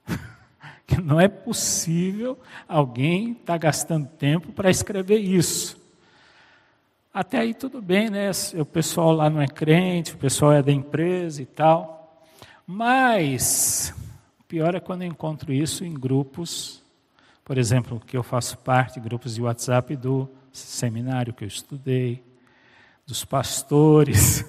que 0.85 0.99
não 0.99 1.21
é 1.21 1.29
possível 1.29 2.37
alguém 2.67 3.31
estar 3.31 3.53
tá 3.53 3.57
gastando 3.57 4.07
tempo 4.07 4.51
para 4.51 4.69
escrever 4.69 5.19
isso. 5.19 5.79
Até 7.13 7.39
aí 7.39 7.53
tudo 7.53 7.81
bem, 7.81 8.09
né? 8.09 8.29
O 8.59 8.65
pessoal 8.65 9.13
lá 9.13 9.29
não 9.29 9.41
é 9.41 9.47
crente, 9.47 10.15
o 10.15 10.17
pessoal 10.17 10.51
é 10.51 10.61
da 10.61 10.71
empresa 10.73 11.41
e 11.41 11.45
tal. 11.45 12.21
Mas 12.67 13.95
pior 14.49 14.75
é 14.75 14.81
quando 14.81 15.03
eu 15.03 15.07
encontro 15.07 15.53
isso 15.53 15.85
em 15.85 15.93
grupos, 15.93 16.80
por 17.43 17.57
exemplo, 17.57 17.99
que 17.99 18.15
eu 18.15 18.23
faço 18.23 18.57
parte, 18.57 18.99
grupos 18.99 19.35
de 19.35 19.41
WhatsApp 19.41 19.95
do 19.95 20.29
seminário 20.51 21.33
que 21.33 21.43
eu 21.43 21.47
estudei, 21.47 22.23
dos 23.05 23.25
pastores. 23.25 24.45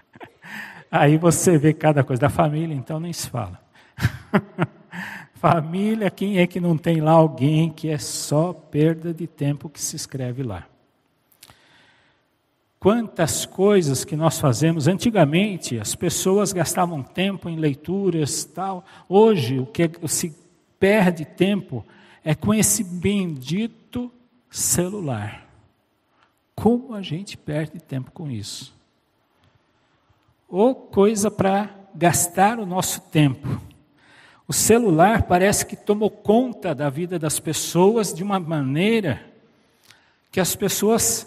Aí 0.90 1.16
você 1.16 1.58
vê 1.58 1.72
cada 1.72 2.04
coisa. 2.04 2.20
Da 2.20 2.28
família, 2.28 2.74
então, 2.74 3.00
nem 3.00 3.12
se 3.12 3.28
fala. 3.28 3.60
família, 5.34 6.10
quem 6.10 6.38
é 6.38 6.46
que 6.46 6.60
não 6.60 6.76
tem 6.76 7.00
lá 7.00 7.12
alguém 7.12 7.70
que 7.70 7.88
é 7.88 7.98
só 7.98 8.52
perda 8.52 9.14
de 9.14 9.26
tempo 9.26 9.68
que 9.68 9.80
se 9.80 9.96
escreve 9.96 10.42
lá? 10.42 10.66
Quantas 12.78 13.44
coisas 13.44 14.04
que 14.04 14.14
nós 14.14 14.38
fazemos 14.38 14.86
antigamente, 14.86 15.80
as 15.80 15.96
pessoas 15.96 16.52
gastavam 16.52 17.02
tempo 17.02 17.48
em 17.48 17.56
leituras, 17.56 18.44
tal. 18.44 18.84
Hoje 19.08 19.58
o 19.58 19.66
que 19.66 19.90
se 20.06 20.32
perde 20.78 21.24
tempo 21.24 21.84
é 22.28 22.34
com 22.34 22.52
esse 22.52 22.84
bendito 22.84 24.12
celular. 24.50 25.48
Como 26.54 26.94
a 26.94 27.00
gente 27.00 27.38
perde 27.38 27.80
tempo 27.80 28.10
com 28.10 28.30
isso? 28.30 28.74
Ou 30.46 30.74
coisa 30.74 31.30
para 31.30 31.74
gastar 31.94 32.58
o 32.58 32.66
nosso 32.66 33.00
tempo. 33.00 33.58
O 34.46 34.52
celular 34.52 35.22
parece 35.22 35.64
que 35.64 35.74
tomou 35.74 36.10
conta 36.10 36.74
da 36.74 36.90
vida 36.90 37.18
das 37.18 37.40
pessoas 37.40 38.12
de 38.12 38.22
uma 38.22 38.38
maneira 38.38 39.24
que 40.30 40.38
as 40.38 40.54
pessoas 40.54 41.26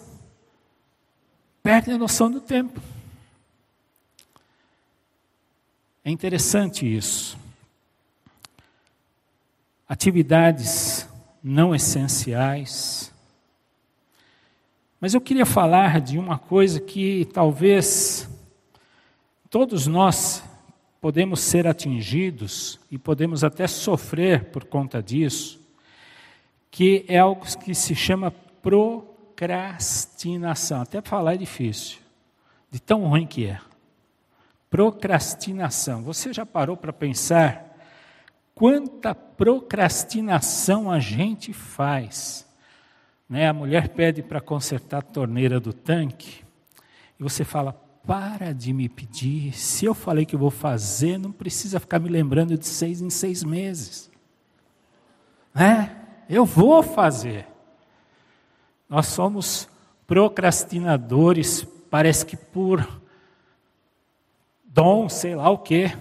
perdem 1.64 1.96
a 1.96 1.98
noção 1.98 2.30
do 2.30 2.40
tempo. 2.40 2.80
É 6.06 6.12
interessante 6.12 6.86
isso. 6.86 7.42
Atividades 9.92 11.06
não 11.44 11.76
essenciais. 11.76 13.14
Mas 15.02 15.14
eu 15.14 15.20
queria 15.20 15.46
falar 15.46 16.00
de 16.00 16.18
uma 16.18 16.40
coisa 16.40 16.80
que 16.80 17.26
talvez 17.34 18.26
todos 19.50 19.88
nós 19.88 20.42
podemos 21.02 21.42
ser 21.42 21.68
atingidos 21.68 22.80
e 22.90 22.98
podemos 22.98 23.44
até 23.44 23.68
sofrer 23.68 24.46
por 24.46 24.64
conta 24.64 25.04
disso, 25.04 25.60
que 26.72 27.04
é 27.10 27.20
algo 27.20 27.46
que 27.60 27.76
se 27.76 27.94
chama 27.94 28.32
pro 28.62 29.12
procrastinação. 29.42 30.82
Até 30.82 31.02
falar 31.02 31.34
é 31.34 31.38
difícil, 31.38 31.98
de 32.70 32.80
tão 32.80 33.08
ruim 33.08 33.26
que 33.26 33.48
é. 33.48 33.60
Procrastinação. 34.70 36.02
Você 36.04 36.32
já 36.32 36.46
parou 36.46 36.78
para 36.78 36.94
pensar 36.94 37.71
quanta 38.62 39.16
procrastinação 39.16 40.92
a 40.92 41.00
gente 41.00 41.52
faz? 41.52 42.48
Né? 43.28 43.48
A 43.48 43.54
mulher 43.54 43.90
pede 43.90 44.22
para 44.22 44.40
consertar 44.40 45.00
a 45.00 45.02
torneira 45.02 45.60
do 45.60 45.74
tanque 45.74 46.44
e 47.20 47.24
você 47.24 47.44
fala: 47.44 47.74
para 48.06 48.54
de 48.54 48.72
me 48.72 48.88
pedir. 48.88 49.52
Se 49.54 49.86
eu 49.86 49.96
falei 49.96 50.28
que 50.28 50.38
vou 50.38 50.52
fazer, 50.52 51.18
não 51.18 51.32
precisa 51.32 51.80
ficar 51.80 51.98
me 51.98 52.08
lembrando 52.08 52.56
de 52.56 52.68
seis 52.68 53.02
em 53.02 53.10
seis 53.10 53.44
meses. 53.44 54.12
Né? 55.56 55.98
Eu 56.30 56.46
vou 56.46 56.84
fazer. 56.84 57.48
Nós 58.88 59.08
somos 59.08 59.68
procrastinadores, 60.06 61.66
parece 61.90 62.28
que 62.28 62.38
por 62.38 62.88
dom, 64.64 65.10
sei 65.10 65.36
lá 65.36 65.50
o 65.50 65.58
quê. 65.58 65.92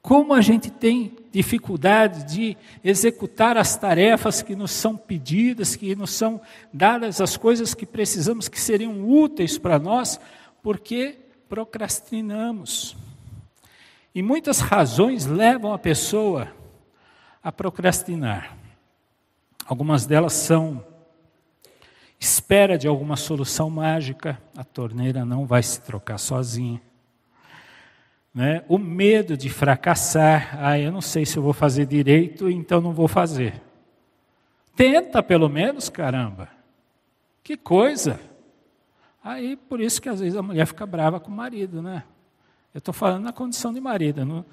Como 0.00 0.32
a 0.32 0.40
gente 0.40 0.70
tem 0.70 1.17
dificuldade 1.30 2.24
de 2.24 2.56
executar 2.82 3.56
as 3.56 3.76
tarefas 3.76 4.42
que 4.42 4.56
nos 4.56 4.70
são 4.70 4.96
pedidas, 4.96 5.76
que 5.76 5.94
nos 5.94 6.10
são 6.10 6.40
dadas 6.72 7.20
as 7.20 7.36
coisas 7.36 7.74
que 7.74 7.86
precisamos, 7.86 8.48
que 8.48 8.60
seriam 8.60 9.08
úteis 9.08 9.58
para 9.58 9.78
nós, 9.78 10.18
porque 10.62 11.18
procrastinamos. 11.48 12.96
E 14.14 14.22
muitas 14.22 14.60
razões 14.60 15.26
levam 15.26 15.72
a 15.72 15.78
pessoa 15.78 16.52
a 17.42 17.52
procrastinar. 17.52 18.56
Algumas 19.64 20.06
delas 20.06 20.32
são 20.32 20.84
espera 22.18 22.76
de 22.76 22.88
alguma 22.88 23.16
solução 23.16 23.70
mágica, 23.70 24.40
a 24.56 24.64
torneira 24.64 25.24
não 25.24 25.46
vai 25.46 25.62
se 25.62 25.80
trocar 25.80 26.18
sozinha. 26.18 26.82
Né? 28.38 28.62
O 28.68 28.78
medo 28.78 29.36
de 29.36 29.48
fracassar, 29.50 30.56
ah, 30.60 30.78
eu 30.78 30.92
não 30.92 31.00
sei 31.00 31.26
se 31.26 31.36
eu 31.36 31.42
vou 31.42 31.52
fazer 31.52 31.86
direito, 31.86 32.48
então 32.48 32.80
não 32.80 32.92
vou 32.92 33.08
fazer. 33.08 33.60
Tenta 34.76 35.20
pelo 35.24 35.48
menos, 35.48 35.88
caramba. 35.88 36.48
Que 37.42 37.56
coisa. 37.56 38.20
Aí, 39.24 39.56
por 39.56 39.80
isso 39.80 40.00
que 40.00 40.08
às 40.08 40.20
vezes 40.20 40.38
a 40.38 40.42
mulher 40.42 40.68
fica 40.68 40.86
brava 40.86 41.18
com 41.18 41.32
o 41.32 41.34
marido, 41.34 41.82
né? 41.82 42.04
Eu 42.72 42.78
estou 42.78 42.94
falando 42.94 43.24
na 43.24 43.32
condição 43.32 43.74
de 43.74 43.80
marido. 43.80 44.24
Não, 44.24 44.44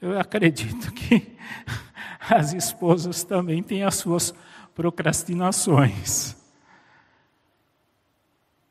eu 0.00 0.18
acredito 0.18 0.90
que 0.90 1.36
as 2.30 2.54
esposas 2.54 3.24
também 3.24 3.62
têm 3.62 3.82
as 3.82 3.96
suas 3.96 4.32
procrastinações 4.74 6.34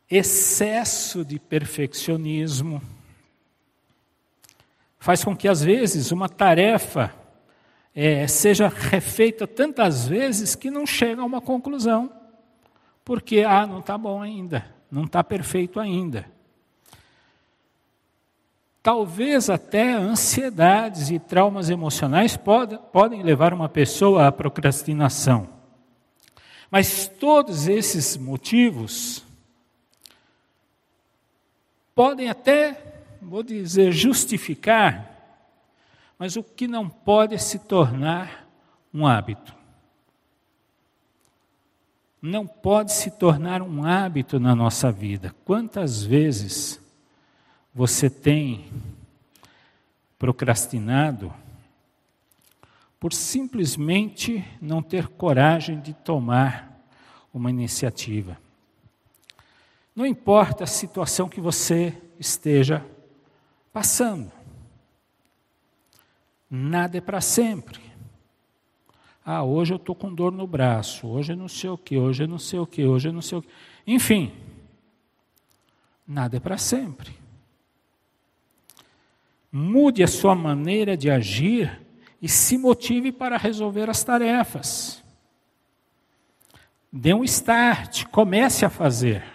excesso 0.09 1.23
de 1.23 1.37
perfeccionismo 1.37 2.81
faz 5.03 5.21
com 5.21 5.35
que, 5.35 5.49
às 5.49 5.61
vezes, 5.61 6.13
uma 6.13 6.29
tarefa 6.29 7.13
é, 7.93 8.25
seja 8.25 8.69
refeita 8.69 9.45
tantas 9.45 10.07
vezes 10.07 10.55
que 10.55 10.71
não 10.71 10.85
chega 10.85 11.21
a 11.21 11.25
uma 11.25 11.41
conclusão, 11.41 12.09
porque, 13.03 13.41
ah, 13.45 13.67
não 13.67 13.79
está 13.79 13.97
bom 13.97 14.21
ainda, 14.21 14.65
não 14.89 15.03
está 15.03 15.21
perfeito 15.21 15.77
ainda. 15.77 16.25
Talvez 18.81 19.49
até 19.49 19.91
ansiedades 19.91 21.09
e 21.09 21.19
traumas 21.19 21.69
emocionais 21.69 22.37
pode, 22.37 22.79
podem 22.93 23.23
levar 23.23 23.53
uma 23.53 23.67
pessoa 23.67 24.27
à 24.27 24.31
procrastinação. 24.31 25.49
Mas 26.71 27.09
todos 27.09 27.67
esses 27.67 28.15
motivos 28.15 29.21
podem 31.93 32.29
até, 32.29 32.92
vou 33.27 33.43
dizer, 33.43 33.91
justificar, 33.91 35.09
mas 36.17 36.35
o 36.35 36.43
que 36.43 36.67
não 36.67 36.89
pode 36.89 37.37
se 37.39 37.59
tornar 37.59 38.47
um 38.93 39.07
hábito. 39.07 39.53
Não 42.21 42.47
pode 42.47 42.93
se 42.93 43.11
tornar 43.11 43.61
um 43.61 43.85
hábito 43.85 44.39
na 44.39 44.55
nossa 44.55 44.91
vida. 44.91 45.35
Quantas 45.43 46.03
vezes 46.03 46.79
você 47.73 48.09
tem 48.09 48.71
procrastinado 50.17 51.33
por 52.99 53.11
simplesmente 53.11 54.45
não 54.61 54.81
ter 54.81 55.07
coragem 55.07 55.81
de 55.81 55.93
tomar 55.93 56.71
uma 57.33 57.49
iniciativa? 57.49 58.37
Não 59.95 60.05
importa 60.05 60.63
a 60.63 60.67
situação 60.67 61.27
que 61.27 61.41
você 61.41 61.95
esteja 62.17 62.85
passando. 63.73 64.31
Nada 66.49 66.99
é 66.99 67.01
para 67.01 67.19
sempre. 67.19 67.81
Ah, 69.25 69.43
hoje 69.43 69.73
eu 69.73 69.77
estou 69.77 69.95
com 69.95 70.13
dor 70.13 70.31
no 70.31 70.45
braço, 70.45 71.07
hoje 71.07 71.33
eu 71.33 71.37
não 71.37 71.47
sei 71.47 71.69
o 71.69 71.77
que, 71.77 71.97
hoje 71.97 72.23
eu 72.23 72.27
não 72.27 72.37
sei 72.37 72.59
o 72.59 72.67
que, 72.67 72.85
hoje 72.85 73.09
eu 73.09 73.13
não 73.13 73.21
sei 73.21 73.37
o 73.39 73.41
que. 73.41 73.49
Enfim, 73.87 74.31
nada 76.07 76.37
é 76.37 76.39
para 76.39 76.57
sempre. 76.57 77.11
Mude 79.51 80.03
a 80.03 80.07
sua 80.07 80.35
maneira 80.35 80.95
de 80.95 81.09
agir 81.09 81.81
e 82.21 82.29
se 82.29 82.57
motive 82.57 83.11
para 83.11 83.37
resolver 83.37 83.89
as 83.89 84.03
tarefas. 84.03 85.01
Dê 86.91 87.13
um 87.13 87.23
start, 87.23 88.05
comece 88.05 88.65
a 88.65 88.69
fazer. 88.69 89.32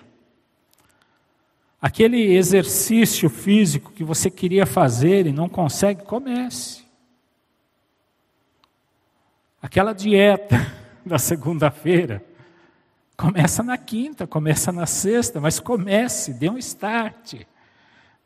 Aquele 1.81 2.35
exercício 2.35 3.31
físico 3.31 3.93
que 3.93 4.03
você 4.03 4.31
queria 4.31 4.67
fazer 4.67 5.27
e 5.27 5.33
não 5.33 5.49
consegue, 5.49 6.03
comece. 6.03 6.85
Aquela 9.63 9.93
dieta 9.93 10.57
da 11.07 11.19
segunda-feira, 11.19 12.25
começa 13.17 13.63
na 13.63 13.79
quinta, 13.79 14.27
começa 14.27 14.73
na 14.73 14.87
sexta, 14.87 15.41
mas 15.41 15.61
comece, 15.61 16.35
dê 16.35 16.51
um 16.51 16.59
start. 16.59 17.35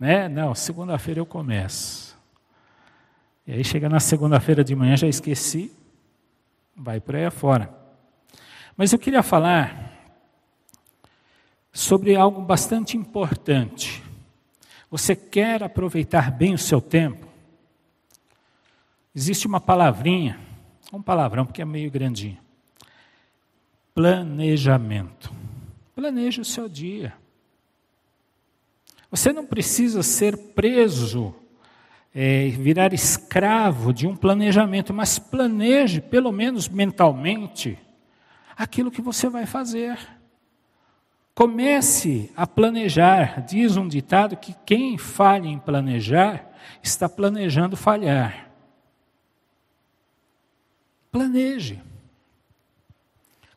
Né? 0.00 0.28
Não, 0.28 0.54
segunda-feira 0.54 1.20
eu 1.20 1.26
começo. 1.26 2.18
E 3.46 3.52
aí 3.52 3.64
chega 3.64 3.88
na 3.88 4.00
segunda-feira 4.00 4.64
de 4.64 4.74
manhã, 4.74 4.96
já 4.96 5.06
esqueci, 5.06 5.70
vai 6.74 7.00
por 7.00 7.16
aí 7.16 7.26
afora. 7.26 7.72
Mas 8.76 8.92
eu 8.92 8.98
queria 8.98 9.22
falar 9.22 9.91
sobre 11.72 12.14
algo 12.14 12.42
bastante 12.42 12.96
importante. 12.96 14.02
Você 14.90 15.16
quer 15.16 15.62
aproveitar 15.62 16.30
bem 16.30 16.52
o 16.52 16.58
seu 16.58 16.80
tempo? 16.80 17.26
Existe 19.14 19.46
uma 19.46 19.60
palavrinha, 19.60 20.38
um 20.92 21.00
palavrão 21.00 21.46
porque 21.46 21.62
é 21.62 21.64
meio 21.64 21.90
grandinho. 21.90 22.38
Planejamento. 23.94 25.32
Planeje 25.94 26.40
o 26.40 26.44
seu 26.44 26.68
dia. 26.68 27.14
Você 29.10 29.32
não 29.32 29.46
precisa 29.46 30.02
ser 30.02 30.36
preso, 30.36 31.34
é, 32.14 32.48
virar 32.48 32.94
escravo 32.94 33.92
de 33.92 34.06
um 34.06 34.16
planejamento, 34.16 34.92
mas 34.94 35.18
planeje, 35.18 36.00
pelo 36.00 36.32
menos 36.32 36.68
mentalmente, 36.68 37.78
aquilo 38.56 38.90
que 38.90 39.02
você 39.02 39.28
vai 39.28 39.44
fazer. 39.44 39.98
Comece 41.34 42.30
a 42.36 42.46
planejar. 42.46 43.42
Diz 43.42 43.76
um 43.76 43.88
ditado 43.88 44.36
que 44.36 44.54
quem 44.66 44.98
falha 44.98 45.48
em 45.48 45.58
planejar 45.58 46.50
está 46.82 47.08
planejando 47.08 47.76
falhar. 47.76 48.50
Planeje. 51.10 51.80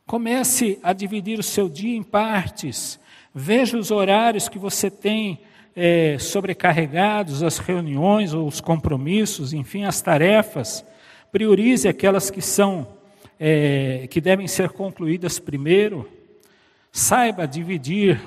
Comece 0.05 0.79
a 0.83 0.93
dividir 0.93 1.39
o 1.39 1.43
seu 1.43 1.67
dia 1.67 1.95
em 1.95 2.03
partes. 2.03 2.99
Veja 3.33 3.77
os 3.77 3.91
horários 3.91 4.47
que 4.47 4.59
você 4.59 4.89
tem 4.89 5.41
é, 5.75 6.17
sobrecarregados, 6.17 7.43
as 7.43 7.57
reuniões 7.57 8.33
ou 8.33 8.47
os 8.47 8.61
compromissos, 8.61 9.51
enfim, 9.51 9.83
as 9.83 10.01
tarefas. 10.01 10.85
Priorize 11.31 11.87
aquelas 11.87 12.29
que 12.29 12.41
são 12.41 12.87
é, 13.37 14.07
que 14.09 14.21
devem 14.21 14.47
ser 14.47 14.69
concluídas 14.69 15.39
primeiro. 15.39 16.09
Saiba 16.97 17.45
dividir 17.45 18.21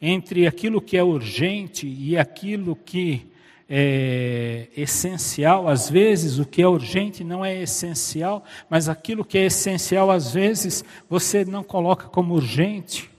entre 0.00 0.46
aquilo 0.46 0.80
que 0.80 0.96
é 0.96 1.02
urgente 1.02 1.86
e 1.86 2.16
aquilo 2.16 2.74
que 2.74 3.30
é 3.68 4.68
essencial. 4.74 5.68
Às 5.68 5.90
vezes, 5.90 6.38
o 6.38 6.46
que 6.46 6.62
é 6.62 6.66
urgente 6.66 7.22
não 7.22 7.44
é 7.44 7.60
essencial, 7.60 8.42
mas 8.70 8.88
aquilo 8.88 9.22
que 9.22 9.36
é 9.36 9.44
essencial, 9.44 10.10
às 10.10 10.32
vezes, 10.32 10.82
você 11.10 11.44
não 11.44 11.62
coloca 11.62 12.08
como 12.08 12.32
urgente. 12.32 13.10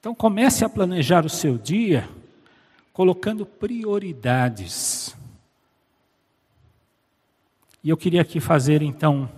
Então, 0.00 0.12
comece 0.12 0.64
a 0.64 0.68
planejar 0.68 1.24
o 1.24 1.30
seu 1.30 1.56
dia 1.56 2.08
colocando 2.92 3.46
prioridades. 3.46 5.16
E 7.84 7.90
eu 7.90 7.96
queria 7.96 8.22
aqui 8.22 8.40
fazer, 8.40 8.82
então, 8.82 9.30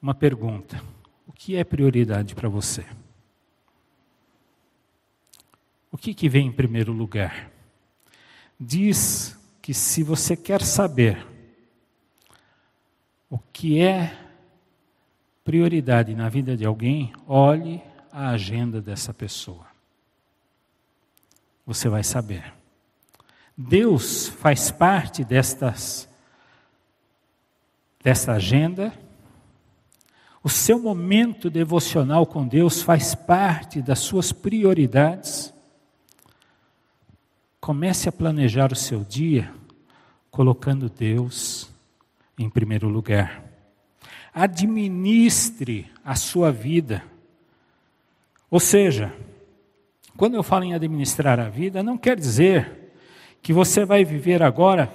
uma 0.00 0.14
pergunta. 0.14 0.91
Que 1.44 1.56
é 1.56 1.64
prioridade 1.64 2.36
para 2.36 2.48
você? 2.48 2.86
O 5.90 5.98
que, 5.98 6.14
que 6.14 6.28
vem 6.28 6.46
em 6.46 6.52
primeiro 6.52 6.92
lugar? 6.92 7.50
Diz 8.60 9.36
que 9.60 9.74
se 9.74 10.04
você 10.04 10.36
quer 10.36 10.62
saber 10.62 11.26
o 13.28 13.40
que 13.52 13.80
é 13.80 14.16
prioridade 15.42 16.14
na 16.14 16.28
vida 16.28 16.56
de 16.56 16.64
alguém, 16.64 17.12
olhe 17.26 17.82
a 18.12 18.28
agenda 18.28 18.80
dessa 18.80 19.12
pessoa. 19.12 19.66
Você 21.66 21.88
vai 21.88 22.04
saber. 22.04 22.54
Deus 23.58 24.28
faz 24.28 24.70
parte 24.70 25.24
destas, 25.24 26.08
desta 28.00 28.30
agenda 28.34 28.96
o 30.44 30.48
seu 30.48 30.78
momento 30.78 31.48
devocional 31.48 32.26
com 32.26 32.46
Deus 32.46 32.82
faz 32.82 33.14
parte 33.14 33.80
das 33.80 34.00
suas 34.00 34.32
prioridades. 34.32 35.54
Comece 37.60 38.08
a 38.08 38.12
planejar 38.12 38.72
o 38.72 38.76
seu 38.76 39.04
dia 39.04 39.52
colocando 40.30 40.88
Deus 40.88 41.70
em 42.36 42.50
primeiro 42.50 42.88
lugar. 42.88 43.44
Administre 44.34 45.88
a 46.04 46.16
sua 46.16 46.50
vida. 46.50 47.04
Ou 48.50 48.58
seja, 48.58 49.14
quando 50.16 50.34
eu 50.34 50.42
falo 50.42 50.64
em 50.64 50.74
administrar 50.74 51.38
a 51.38 51.48
vida, 51.48 51.82
não 51.82 51.96
quer 51.96 52.18
dizer 52.18 52.94
que 53.40 53.52
você 53.52 53.84
vai 53.84 54.04
viver 54.04 54.42
agora 54.42 54.92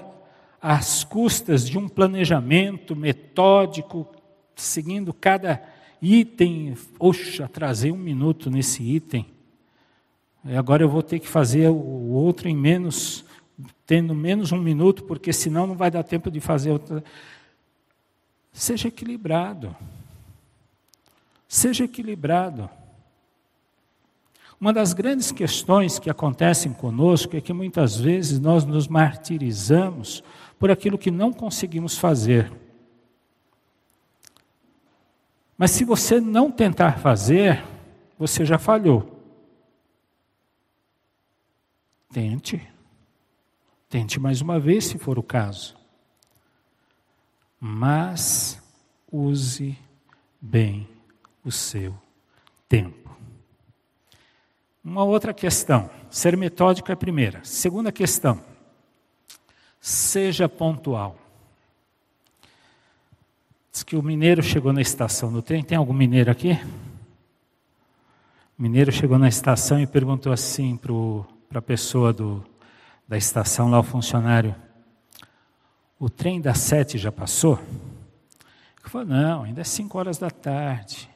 às 0.62 1.06
custas 1.06 1.68
de 1.68 1.78
um 1.78 1.88
planejamento 1.88 2.96
metódico 2.96 4.08
seguindo 4.62 5.14
cada 5.14 5.62
item. 6.02 6.76
Oxa, 7.00 7.46
atrasei 7.46 7.92
um 7.92 7.98
minuto 7.98 8.50
nesse 8.50 8.84
item. 8.84 9.26
Agora 10.56 10.84
eu 10.84 10.90
vou 10.90 11.04
ter 11.04 11.20
que 11.20 11.28
fazer 11.28 11.70
o 11.70 12.12
outro 12.12 12.48
em 12.48 12.56
menos, 12.56 13.26
tendo 13.86 14.14
menos 14.16 14.52
um 14.52 14.60
minuto, 14.60 15.04
porque 15.04 15.34
senão 15.34 15.68
não 15.68 15.76
vai 15.76 15.92
dar 15.92 16.04
tempo 16.04 16.32
de 16.32 16.40
fazer 16.40 16.72
outra. 16.72 17.04
Seja 18.52 18.88
equilibrado. 18.88 19.76
Seja 21.48 21.84
equilibrado. 21.84 22.70
Uma 24.60 24.74
das 24.74 24.92
grandes 24.92 25.32
questões 25.32 26.00
que 26.00 26.10
acontecem 26.10 26.74
conosco 26.74 27.36
é 27.36 27.42
que 27.42 27.54
muitas 27.54 27.98
vezes 27.98 28.40
nós 28.40 28.66
nos 28.66 28.88
martirizamos 28.88 30.24
por 30.58 30.72
aquilo 30.72 30.98
que 30.98 31.12
não 31.12 31.32
conseguimos 31.32 31.98
fazer. 31.98 32.52
Mas 35.58 35.72
se 35.72 35.84
você 35.84 36.22
não 36.22 36.52
tentar 36.52 37.00
fazer, 37.00 37.64
você 38.18 38.46
já 38.46 38.60
falhou. 38.60 39.18
Tente. 42.12 42.62
Tente 43.90 44.20
mais 44.20 44.42
uma 44.42 44.60
vez, 44.60 44.86
se 44.86 44.98
for 44.98 45.18
o 45.18 45.24
caso. 45.24 45.76
Mas 47.60 48.62
use 49.12 49.78
bem 50.40 50.88
o 51.44 51.52
seu 51.52 51.96
tempo. 52.70 53.08
Uma 54.84 55.04
outra 55.04 55.34
questão. 55.34 55.90
Ser 56.10 56.38
metódico 56.38 56.92
é 56.92 56.94
a 56.94 56.98
primeira. 56.98 57.44
Segunda 57.44 57.92
questão. 57.92 58.42
Seja 59.82 60.48
pontual. 60.48 61.18
Diz 63.78 63.84
que 63.84 63.96
o 63.96 64.02
mineiro 64.02 64.42
chegou 64.42 64.74
na 64.74 64.82
estação 64.82 65.32
do 65.32 65.40
trem. 65.40 65.64
Tem 65.64 65.78
algum 65.78 65.94
mineiro 65.94 66.32
aqui? 66.32 66.60
O 68.58 68.64
mineiro 68.64 68.92
chegou 68.92 69.20
na 69.20 69.28
estação 69.28 69.80
e 69.80 69.86
perguntou 69.86 70.34
assim 70.34 70.76
para 71.48 71.60
a 71.60 71.62
pessoa 71.62 72.12
do, 72.12 72.44
da 73.08 73.16
estação, 73.16 73.70
lá 73.70 73.80
o 73.80 73.84
funcionário: 73.84 74.56
O 76.00 76.10
trem 76.10 76.42
das 76.42 76.58
sete 76.58 76.98
já 76.98 77.12
passou? 77.12 77.60
Ele 78.82 78.90
falou: 78.90 79.06
Não, 79.06 79.44
ainda 79.44 79.62
é 79.62 79.64
cinco 79.64 80.00
horas 80.00 80.18
da 80.18 80.32
tarde. 80.32 81.08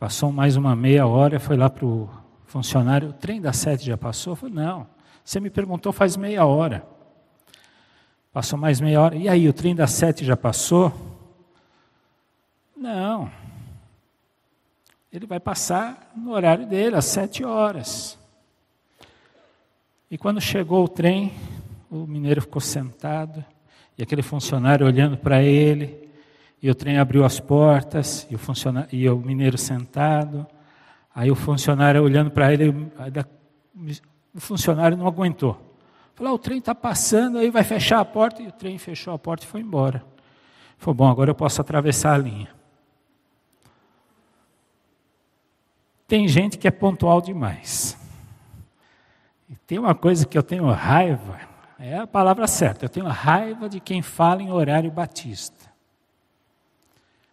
Passou 0.00 0.32
mais 0.32 0.56
uma 0.56 0.74
meia 0.74 1.06
hora, 1.06 1.38
foi 1.38 1.56
lá 1.56 1.70
para 1.70 1.86
o 1.86 2.10
funcionário: 2.44 3.10
O 3.10 3.12
trem 3.12 3.40
das 3.40 3.56
sete 3.56 3.86
já 3.86 3.96
passou? 3.96 4.32
Eu 4.32 4.36
falei: 4.36 4.54
Não, 4.56 4.84
você 5.24 5.38
me 5.38 5.48
perguntou 5.48 5.92
faz 5.92 6.16
meia 6.16 6.44
hora. 6.44 6.97
Passou 8.38 8.56
mais 8.56 8.80
meia 8.80 9.00
hora. 9.00 9.16
E 9.16 9.28
aí, 9.28 9.48
o 9.48 9.52
trem 9.52 9.74
das 9.74 9.90
sete 9.90 10.24
já 10.24 10.36
passou? 10.36 10.92
Não. 12.76 13.28
Ele 15.12 15.26
vai 15.26 15.40
passar 15.40 16.12
no 16.16 16.30
horário 16.30 16.64
dele, 16.64 16.94
às 16.94 17.06
sete 17.06 17.44
horas. 17.44 18.16
E 20.08 20.16
quando 20.16 20.40
chegou 20.40 20.84
o 20.84 20.88
trem, 20.88 21.32
o 21.90 22.06
mineiro 22.06 22.40
ficou 22.40 22.60
sentado, 22.60 23.44
e 23.98 24.04
aquele 24.04 24.22
funcionário 24.22 24.86
olhando 24.86 25.16
para 25.16 25.42
ele, 25.42 26.08
e 26.62 26.70
o 26.70 26.76
trem 26.76 26.96
abriu 26.96 27.24
as 27.24 27.40
portas, 27.40 28.24
e 28.30 28.36
o, 28.36 28.38
funcionário, 28.38 28.88
e 28.92 29.10
o 29.10 29.16
mineiro 29.16 29.58
sentado. 29.58 30.46
Aí 31.12 31.28
o 31.28 31.34
funcionário 31.34 32.04
olhando 32.04 32.30
para 32.30 32.52
ele, 32.52 32.72
o 34.32 34.40
funcionário 34.40 34.96
não 34.96 35.08
aguentou. 35.08 35.67
Falou, 36.18 36.32
ah, 36.32 36.34
o 36.34 36.38
trem 36.38 36.58
está 36.58 36.74
passando, 36.74 37.38
aí 37.38 37.48
vai 37.48 37.62
fechar 37.62 38.00
a 38.00 38.04
porta. 38.04 38.42
E 38.42 38.48
o 38.48 38.50
trem 38.50 38.76
fechou 38.76 39.14
a 39.14 39.18
porta 39.18 39.44
e 39.44 39.46
foi 39.46 39.60
embora. 39.60 40.04
Falou, 40.76 40.96
bom, 40.96 41.08
agora 41.08 41.30
eu 41.30 41.34
posso 41.34 41.60
atravessar 41.60 42.12
a 42.14 42.18
linha. 42.18 42.52
Tem 46.08 46.26
gente 46.26 46.58
que 46.58 46.66
é 46.66 46.72
pontual 46.72 47.20
demais. 47.20 47.96
E 49.48 49.54
tem 49.58 49.78
uma 49.78 49.94
coisa 49.94 50.26
que 50.26 50.36
eu 50.36 50.42
tenho 50.42 50.68
raiva, 50.72 51.38
é 51.78 51.98
a 51.98 52.06
palavra 52.06 52.48
certa, 52.48 52.86
eu 52.86 52.88
tenho 52.88 53.06
raiva 53.06 53.68
de 53.68 53.78
quem 53.78 54.02
fala 54.02 54.42
em 54.42 54.50
horário 54.50 54.90
batista. 54.90 55.70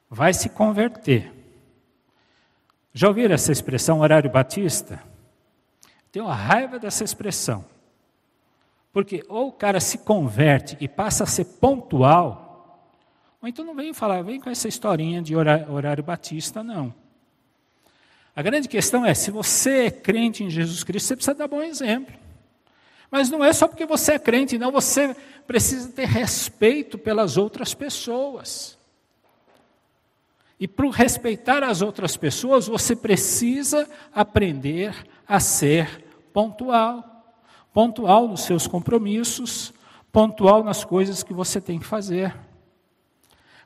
Vai 0.08 0.32
se 0.32 0.48
converter. 0.48 1.34
Já 2.94 3.08
ouviram 3.08 3.34
essa 3.34 3.52
expressão 3.52 4.02
horário 4.02 4.30
batista? 4.30 5.02
Tenho 6.12 6.28
raiva 6.28 6.78
dessa 6.78 7.04
expressão. 7.04 7.66
Porque 8.96 9.26
ou 9.28 9.50
o 9.50 9.52
cara 9.52 9.82
se 9.82 9.98
converte 9.98 10.78
e 10.80 10.88
passa 10.88 11.26
a 11.26 11.28
ser 11.28 11.44
pontual, 11.44 12.82
ou 13.42 13.50
então 13.50 13.66
não 13.66 13.76
vem 13.76 13.94
falar, 13.94 14.24
vem 14.24 14.40
com 14.40 14.50
essa 14.50 14.70
historinha 14.70 15.22
de 15.22 15.36
horário, 15.36 16.02
batista, 16.02 16.64
não. 16.64 16.96
A 18.34 18.42
grande 18.42 18.70
questão 18.70 19.06
é, 19.06 19.14
se 19.14 19.32
você 19.32 19.88
é 19.88 19.92
crente 19.92 20.46
em 20.46 20.50
Jesus 20.50 20.82
Cristo, 20.82 21.08
você 21.08 21.16
precisa 21.18 21.36
dar 21.36 21.50
bom 21.50 21.62
exemplo. 21.62 22.16
Mas 23.12 23.30
não 23.30 23.44
é 23.44 23.52
só 23.52 23.68
porque 23.68 23.86
você 23.86 24.14
é 24.14 24.20
crente, 24.20 24.58
não, 24.58 24.72
você 24.72 25.14
precisa 25.46 25.90
ter 25.90 26.08
respeito 26.08 26.98
pelas 26.98 27.36
outras 27.36 27.74
pessoas. 27.74 28.78
E 30.58 30.70
para 30.70 30.90
respeitar 30.90 31.66
as 31.66 31.82
outras 31.82 32.16
pessoas, 32.16 32.66
você 32.66 32.96
precisa 32.96 33.90
aprender 34.14 34.96
a 35.28 35.42
ser 35.42 36.02
pontual 36.32 37.15
pontual 37.76 38.30
nos 38.30 38.44
seus 38.44 38.68
compromissos, 38.68 39.74
pontual 40.10 40.64
nas 40.64 40.86
coisas 40.86 41.24
que 41.24 41.34
você 41.34 41.60
tem 41.60 41.78
que 41.78 41.86
fazer. 41.86 42.34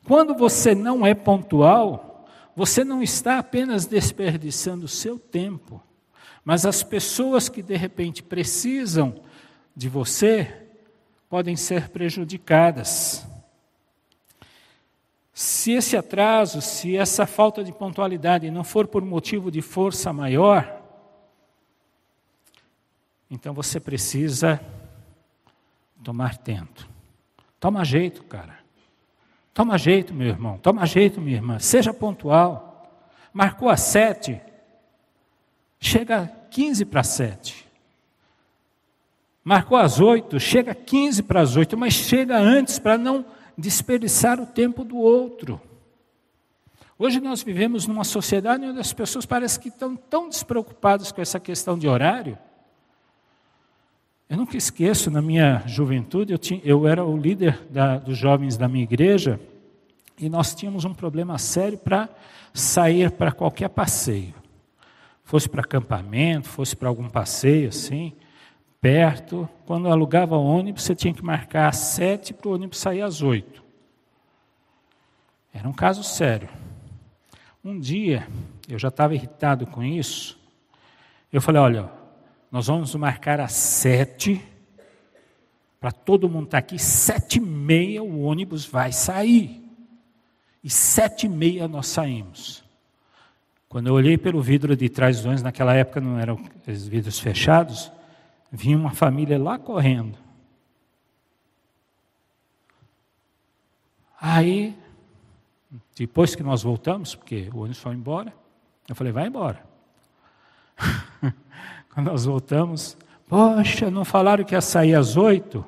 Quando 0.03 0.33
você 0.33 0.73
não 0.73 1.05
é 1.05 1.13
pontual, 1.13 2.27
você 2.55 2.83
não 2.83 3.03
está 3.03 3.37
apenas 3.37 3.85
desperdiçando 3.85 4.85
o 4.85 4.89
seu 4.89 5.19
tempo, 5.19 5.79
mas 6.43 6.65
as 6.65 6.81
pessoas 6.81 7.49
que 7.49 7.61
de 7.61 7.75
repente 7.75 8.23
precisam 8.23 9.13
de 9.75 9.87
você 9.87 10.65
podem 11.29 11.55
ser 11.55 11.89
prejudicadas. 11.89 13.23
Se 15.31 15.73
esse 15.73 15.95
atraso, 15.95 16.63
se 16.63 16.97
essa 16.97 17.27
falta 17.27 17.63
de 17.63 17.71
pontualidade 17.71 18.49
não 18.49 18.63
for 18.63 18.87
por 18.87 19.05
motivo 19.05 19.51
de 19.51 19.61
força 19.61 20.11
maior, 20.11 20.78
então 23.29 23.53
você 23.53 23.79
precisa 23.79 24.59
tomar 26.03 26.37
tento. 26.37 26.89
Toma 27.59 27.83
jeito, 27.83 28.23
cara. 28.23 28.57
Toma 29.53 29.77
jeito, 29.77 30.13
meu 30.13 30.27
irmão. 30.27 30.57
Toma 30.57 30.85
jeito, 30.85 31.21
minha 31.21 31.35
irmã. 31.35 31.59
Seja 31.59 31.93
pontual. 31.93 32.89
Marcou 33.31 33.69
às 33.69 33.81
sete. 33.81 34.41
Chega 35.79 36.27
15 36.49 36.85
para 36.85 37.03
sete. 37.03 37.67
Marcou 39.43 39.77
às 39.77 39.99
oito. 39.99 40.39
Chega 40.39 40.73
15 40.73 41.23
para 41.23 41.41
as 41.41 41.55
oito. 41.55 41.77
Mas 41.77 41.93
chega 41.93 42.37
antes 42.37 42.79
para 42.79 42.97
não 42.97 43.25
desperdiçar 43.57 44.39
o 44.39 44.45
tempo 44.45 44.83
do 44.83 44.97
outro. 44.97 45.61
Hoje 46.97 47.19
nós 47.19 47.43
vivemos 47.43 47.85
numa 47.85 48.03
sociedade 48.03 48.65
onde 48.65 48.79
as 48.79 48.91
pessoas 48.91 49.25
parecem 49.25 49.61
que 49.61 49.69
estão 49.69 49.95
tão 49.95 50.27
despreocupadas 50.27 51.11
com 51.11 51.21
essa 51.21 51.39
questão 51.39 51.77
de 51.77 51.87
horário 51.87 52.37
eu 54.29 54.37
nunca 54.37 54.55
esqueço, 54.55 55.09
na 55.09 55.23
minha 55.23 55.63
juventude, 55.65 56.31
eu, 56.31 56.37
tinha, 56.37 56.61
eu 56.63 56.87
era 56.87 57.03
o 57.03 57.17
líder 57.17 57.65
da, 57.67 57.97
dos 57.97 58.15
jovens 58.15 58.55
da 58.57 58.67
minha 58.67 58.83
igreja 58.83 59.39
e 60.19 60.29
nós 60.29 60.53
tínhamos 60.53 60.85
um 60.85 60.93
problema 60.93 61.39
sério 61.39 61.79
para 61.79 62.07
sair 62.53 63.09
para 63.09 63.31
qualquer 63.31 63.69
passeio. 63.69 64.35
Fosse 65.23 65.49
para 65.49 65.61
acampamento, 65.61 66.47
fosse 66.47 66.75
para 66.75 66.87
algum 66.87 67.09
passeio 67.09 67.69
assim, 67.69 68.13
perto. 68.79 69.49
Quando 69.65 69.87
alugava 69.87 70.37
ônibus, 70.37 70.83
você 70.83 70.93
tinha 70.93 71.13
que 71.13 71.25
marcar 71.25 71.69
às 71.69 71.77
sete 71.77 72.31
para 72.31 72.49
o 72.49 72.53
ônibus 72.53 72.77
sair 72.77 73.01
às 73.01 73.23
oito. 73.23 73.63
Era 75.51 75.67
um 75.67 75.73
caso 75.73 76.03
sério. 76.03 76.49
Um 77.65 77.79
dia, 77.79 78.27
eu 78.67 78.77
já 78.77 78.89
estava 78.89 79.15
irritado 79.15 79.65
com 79.65 79.83
isso, 79.83 80.39
eu 81.33 81.41
falei, 81.41 81.61
olha, 81.61 81.98
nós 82.51 82.67
vamos 82.67 82.93
marcar 82.95 83.39
às 83.39 83.53
sete, 83.53 84.43
para 85.79 85.91
todo 85.91 86.27
mundo 86.27 86.45
estar 86.45 86.61
tá 86.61 86.65
aqui, 86.65 86.79
sete 86.79 87.37
e 87.37 87.41
meia 87.41 88.03
o 88.03 88.23
ônibus 88.23 88.65
vai 88.65 88.91
sair. 88.91 89.63
E 90.63 90.69
sete 90.69 91.25
e 91.25 91.29
meia 91.29 91.67
nós 91.67 91.87
saímos. 91.87 92.63
Quando 93.69 93.87
eu 93.87 93.93
olhei 93.93 94.17
pelo 94.17 94.41
vidro 94.41 94.75
de 94.75 94.89
trás 94.89 95.17
dos 95.17 95.25
ônibus, 95.25 95.43
naquela 95.43 95.75
época 95.75 96.01
não 96.01 96.19
eram 96.19 96.43
os 96.67 96.87
vidros 96.87 97.19
fechados, 97.19 97.91
vinha 98.51 98.75
uma 98.75 98.91
família 98.91 99.37
lá 99.37 99.59
correndo. 99.59 100.17
Aí, 104.19 104.75
depois 105.95 106.35
que 106.35 106.43
nós 106.43 106.63
voltamos, 106.63 107.15
porque 107.15 107.49
o 107.53 107.59
ônibus 107.59 107.77
foi 107.77 107.93
embora, 107.93 108.33
eu 108.87 108.95
falei, 108.95 109.13
vai 109.13 109.27
embora. 109.27 109.63
Nós 112.01 112.25
voltamos, 112.25 112.97
poxa, 113.27 113.89
não 113.89 114.05
falaram 114.05 114.43
que 114.43 114.55
ia 114.55 114.61
sair 114.61 114.95
às 114.95 115.17
oito? 115.17 115.65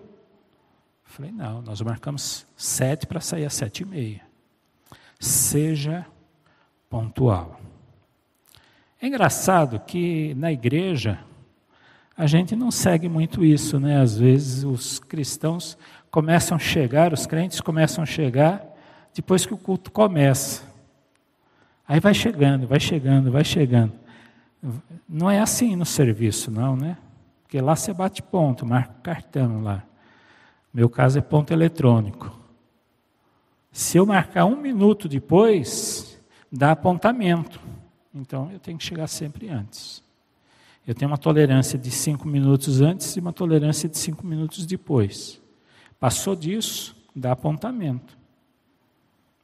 Falei, 1.04 1.32
não, 1.32 1.62
nós 1.62 1.82
marcamos 1.82 2.46
sete 2.56 3.06
para 3.06 3.20
sair 3.20 3.46
às 3.46 3.54
sete 3.54 3.84
e 3.84 3.86
meia. 3.86 4.22
Seja 5.20 6.06
pontual. 6.90 7.60
É 9.02 9.08
engraçado 9.08 9.80
que 9.80 10.34
na 10.36 10.52
igreja 10.52 11.20
a 12.16 12.28
gente 12.28 12.56
não 12.56 12.70
segue 12.70 13.10
muito 13.10 13.44
isso, 13.44 13.80
né? 13.80 14.00
Às 14.00 14.18
vezes 14.18 14.64
os 14.64 15.00
cristãos 15.00 15.78
começam 16.12 16.56
a 16.56 16.60
chegar, 16.60 17.14
os 17.14 17.26
crentes 17.26 17.60
começam 17.62 18.04
a 18.04 18.06
chegar 18.06 18.64
depois 19.14 19.46
que 19.46 19.54
o 19.54 19.58
culto 19.58 19.92
começa. 19.92 20.64
Aí 21.88 22.00
vai 22.00 22.14
chegando, 22.14 22.68
vai 22.68 22.80
chegando, 22.80 23.32
vai 23.32 23.44
chegando. 23.44 23.94
Não 25.08 25.30
é 25.30 25.40
assim 25.40 25.76
no 25.76 25.86
serviço, 25.86 26.52
não, 26.52 26.76
né? 26.76 26.98
Porque 27.44 27.60
lá 27.60 27.76
você 27.76 27.94
bate 27.94 28.22
ponto, 28.22 28.66
marca 28.66 28.94
cartão 29.02 29.62
lá. 29.62 29.84
Meu 30.74 30.90
caso 30.90 31.18
é 31.18 31.22
ponto 31.22 31.52
eletrônico. 31.52 32.40
Se 33.72 33.98
eu 33.98 34.06
marcar 34.06 34.46
um 34.46 34.56
minuto 34.56 35.08
depois, 35.10 36.20
dá 36.52 36.72
apontamento. 36.72 37.60
Então 38.14 38.52
eu 38.52 38.60
tenho 38.60 38.78
que 38.78 38.84
chegar 38.84 39.08
sempre 39.08 39.50
antes. 39.50 40.04
Eu 40.86 40.96
tenho 40.96 41.10
uma 41.10 41.18
tolerância 41.18 41.78
de 41.78 41.92
cinco 41.92 42.28
minutos 42.28 42.82
antes 42.82 43.16
e 43.16 43.20
uma 43.20 43.34
tolerância 43.34 43.88
de 43.88 43.98
cinco 43.98 44.26
minutos 44.26 44.66
depois. 44.66 45.42
Passou 46.00 46.36
disso, 46.36 46.96
dá 47.16 47.32
apontamento 47.34 48.18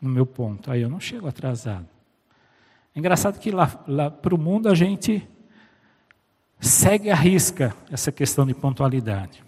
no 0.01 0.09
meu 0.09 0.25
ponto. 0.25 0.71
Aí 0.71 0.81
eu 0.81 0.89
não 0.89 0.99
chego 0.99 1.27
atrasado. 1.27 1.96
É 2.97 2.99
engraçado 2.99 3.37
que 3.37 3.51
lá, 3.51 3.79
lá 3.87 4.09
para 4.09 4.33
o 4.33 4.39
mundo 4.39 4.67
a 4.67 4.73
gente 4.73 5.23
segue 6.59 7.11
a 7.11 7.15
risca 7.15 7.75
essa 7.91 8.11
questão 8.11 8.43
de 8.43 8.55
pontualidade. 8.55 9.43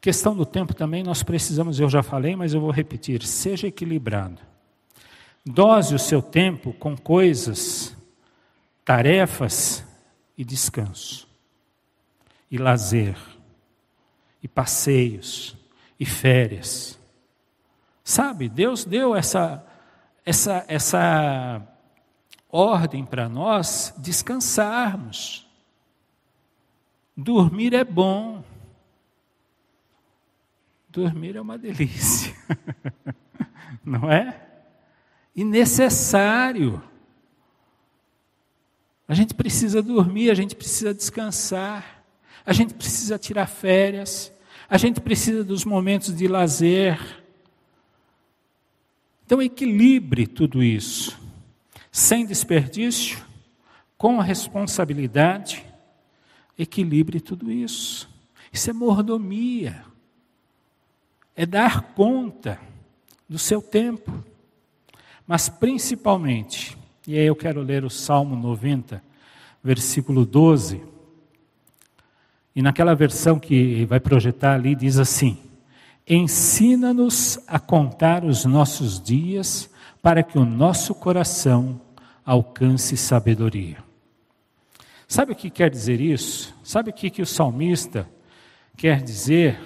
Questão 0.00 0.34
do 0.34 0.44
tempo 0.44 0.74
também 0.74 1.04
nós 1.04 1.22
precisamos, 1.22 1.78
eu 1.78 1.88
já 1.88 2.02
falei, 2.02 2.34
mas 2.34 2.52
eu 2.52 2.60
vou 2.60 2.72
repetir: 2.72 3.22
seja 3.22 3.68
equilibrado. 3.68 4.42
Dose 5.44 5.94
o 5.94 5.98
seu 5.98 6.20
tempo 6.20 6.72
com 6.72 6.96
coisas, 6.96 7.96
tarefas 8.84 9.84
e 10.36 10.44
descanso, 10.44 11.28
e 12.50 12.58
lazer, 12.58 13.16
e 14.42 14.48
passeios, 14.48 15.56
e 16.00 16.04
férias. 16.04 16.98
Sabe, 18.02 18.48
Deus 18.48 18.84
deu 18.84 19.14
essa, 19.14 19.64
essa, 20.24 20.64
essa 20.66 21.75
ordem 22.50 23.04
para 23.04 23.28
nós 23.28 23.94
descansarmos. 23.98 25.46
Dormir 27.16 27.74
é 27.74 27.84
bom. 27.84 28.44
Dormir 30.88 31.36
é 31.36 31.40
uma 31.40 31.58
delícia. 31.58 32.34
Não 33.84 34.10
é? 34.10 34.42
E 35.34 35.44
necessário. 35.44 36.82
A 39.08 39.14
gente 39.14 39.34
precisa 39.34 39.82
dormir, 39.82 40.30
a 40.30 40.34
gente 40.34 40.56
precisa 40.56 40.92
descansar, 40.92 42.02
a 42.44 42.52
gente 42.52 42.74
precisa 42.74 43.18
tirar 43.18 43.46
férias, 43.46 44.32
a 44.68 44.76
gente 44.76 45.00
precisa 45.00 45.44
dos 45.44 45.64
momentos 45.64 46.14
de 46.16 46.26
lazer. 46.26 46.98
Então, 49.24 49.40
equilibre 49.40 50.26
tudo 50.26 50.62
isso 50.62 51.25
sem 51.96 52.26
desperdício, 52.26 53.24
com 53.96 54.18
responsabilidade, 54.18 55.64
equilibre 56.58 57.22
tudo 57.22 57.50
isso. 57.50 58.06
Isso 58.52 58.68
é 58.68 58.72
mordomia, 58.74 59.82
é 61.34 61.46
dar 61.46 61.94
conta 61.94 62.60
do 63.26 63.38
seu 63.38 63.62
tempo, 63.62 64.12
mas 65.26 65.48
principalmente, 65.48 66.76
e 67.06 67.18
aí 67.18 67.24
eu 67.24 67.34
quero 67.34 67.62
ler 67.62 67.82
o 67.82 67.88
Salmo 67.88 68.36
90, 68.36 69.02
versículo 69.64 70.26
12, 70.26 70.84
e 72.54 72.60
naquela 72.60 72.94
versão 72.94 73.38
que 73.38 73.86
vai 73.86 74.00
projetar 74.00 74.52
ali 74.52 74.74
diz 74.74 74.98
assim: 74.98 75.38
Ensina-nos 76.06 77.38
a 77.46 77.58
contar 77.58 78.22
os 78.22 78.44
nossos 78.44 79.00
dias 79.00 79.70
para 80.02 80.22
que 80.22 80.38
o 80.38 80.44
nosso 80.44 80.94
coração 80.94 81.85
alcance 82.26 82.96
sabedoria. 82.96 83.78
Sabe 85.06 85.32
o 85.32 85.36
que 85.36 85.48
quer 85.48 85.70
dizer 85.70 86.00
isso? 86.00 86.52
Sabe 86.64 86.90
o 86.90 86.92
que, 86.92 87.08
que 87.08 87.22
o 87.22 87.26
salmista 87.26 88.10
quer 88.76 89.00
dizer, 89.00 89.58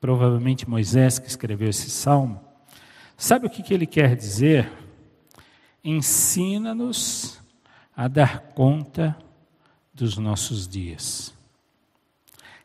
provavelmente 0.00 0.68
Moisés 0.68 1.18
que 1.18 1.28
escreveu 1.28 1.68
esse 1.68 1.90
salmo, 1.90 2.40
sabe 3.16 3.46
o 3.46 3.50
que, 3.50 3.62
que 3.62 3.74
ele 3.74 3.86
quer 3.86 4.16
dizer? 4.16 4.72
Ensina-nos 5.84 7.40
a 7.94 8.08
dar 8.08 8.40
conta 8.54 9.16
dos 9.92 10.16
nossos 10.16 10.66
dias. 10.66 11.34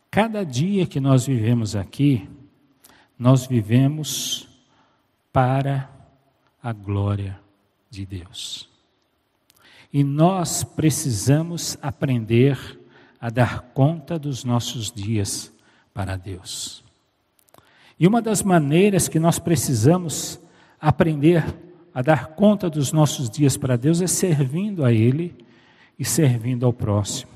Cada 0.10 0.46
dia 0.46 0.88
que 0.88 1.00
nós 1.00 1.26
vivemos 1.26 1.76
aqui, 1.76 2.30
nós 3.20 3.46
vivemos 3.46 4.48
para 5.32 5.90
a 6.64 6.74
glória 6.74 7.40
de 7.90 8.06
Deus. 8.06 8.71
E 9.92 10.04
nós 10.04 10.64
precisamos 10.64 11.78
aprender 11.82 12.80
a 13.20 13.30
dar 13.30 13.62
conta 13.74 14.18
dos 14.18 14.44
nossos 14.44 14.92
dias 14.92 15.52
para 15.94 16.16
Deus. 16.16 16.84
E 18.00 18.08
uma 18.08 18.22
das 18.22 18.42
maneiras 18.42 19.08
que 19.08 19.20
nós 19.20 19.38
precisamos 19.38 20.40
aprender 20.80 21.44
a 21.94 22.02
dar 22.02 22.28
conta 22.30 22.70
dos 22.70 22.92
nossos 22.92 23.30
dias 23.30 23.58
para 23.58 23.78
Deus 23.78 24.02
é 24.02 24.08
servindo 24.08 24.84
a 24.84 24.92
Ele 24.92 25.36
e 26.00 26.06
servindo 26.06 26.66
ao 26.66 26.74
próximo. 26.74 27.32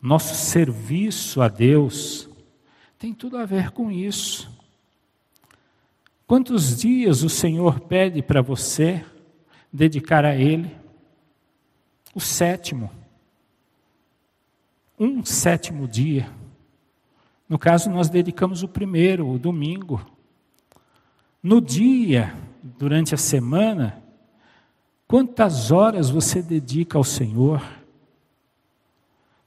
Nosso 0.00 0.34
serviço 0.34 1.42
a 1.42 1.48
Deus 1.48 2.28
tem 2.98 3.12
tudo 3.12 3.36
a 3.36 3.44
ver 3.44 3.72
com 3.72 3.90
isso. 3.90 4.48
Quantos 6.26 6.76
dias 6.76 7.22
o 7.22 7.28
Senhor 7.28 7.80
pede 7.80 8.22
para 8.22 8.42
você 8.42 9.04
dedicar 9.72 10.24
a 10.24 10.34
Ele? 10.34 10.74
O 12.14 12.20
sétimo. 12.20 12.90
Um 14.98 15.24
sétimo 15.24 15.86
dia. 15.86 16.30
No 17.48 17.58
caso, 17.58 17.88
nós 17.88 18.08
dedicamos 18.08 18.62
o 18.62 18.68
primeiro, 18.68 19.28
o 19.28 19.38
domingo. 19.38 20.04
No 21.42 21.60
dia, 21.60 22.34
durante 22.62 23.14
a 23.14 23.18
semana, 23.18 24.02
quantas 25.06 25.70
horas 25.70 26.10
você 26.10 26.42
dedica 26.42 26.98
ao 26.98 27.04
Senhor? 27.04 27.62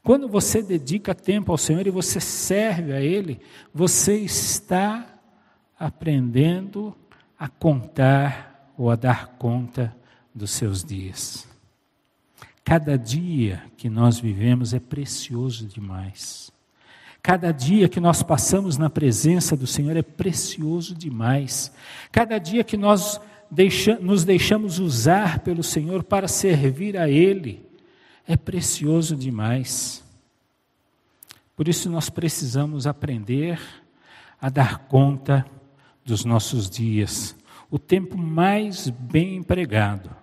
Quando 0.03 0.27
você 0.27 0.63
dedica 0.63 1.13
tempo 1.13 1.51
ao 1.51 1.57
Senhor 1.57 1.86
e 1.86 1.91
você 1.91 2.19
serve 2.19 2.93
a 2.93 3.01
Ele, 3.01 3.39
você 3.73 4.17
está 4.17 5.19
aprendendo 5.77 6.95
a 7.38 7.47
contar 7.47 8.73
ou 8.77 8.89
a 8.89 8.95
dar 8.95 9.27
conta 9.38 9.95
dos 10.33 10.51
seus 10.51 10.83
dias. 10.83 11.47
Cada 12.63 12.97
dia 12.97 13.63
que 13.75 13.89
nós 13.89 14.19
vivemos 14.19 14.73
é 14.73 14.79
precioso 14.79 15.65
demais. 15.65 16.51
Cada 17.21 17.51
dia 17.51 17.89
que 17.89 17.99
nós 17.99 18.23
passamos 18.23 18.77
na 18.77 18.89
presença 18.89 19.55
do 19.55 19.67
Senhor 19.67 19.95
é 19.95 20.01
precioso 20.01 20.95
demais. 20.95 21.71
Cada 22.11 22.39
dia 22.39 22.63
que 22.63 22.77
nós 22.77 23.19
deixa, 23.49 23.99
nos 23.99 24.23
deixamos 24.23 24.79
usar 24.79 25.39
pelo 25.39 25.63
Senhor 25.63 26.03
para 26.03 26.27
servir 26.27 26.97
a 26.97 27.09
Ele 27.09 27.65
é 28.25 28.37
precioso 28.37 29.15
demais. 29.15 30.03
Por 31.55 31.67
isso 31.67 31.89
nós 31.89 32.09
precisamos 32.09 32.87
aprender 32.87 33.59
a 34.39 34.49
dar 34.49 34.87
conta 34.87 35.45
dos 36.05 36.23
nossos 36.25 36.69
dias. 36.69 37.35
O 37.69 37.77
tempo 37.77 38.17
mais 38.17 38.89
bem 38.89 39.35
empregado 39.35 40.20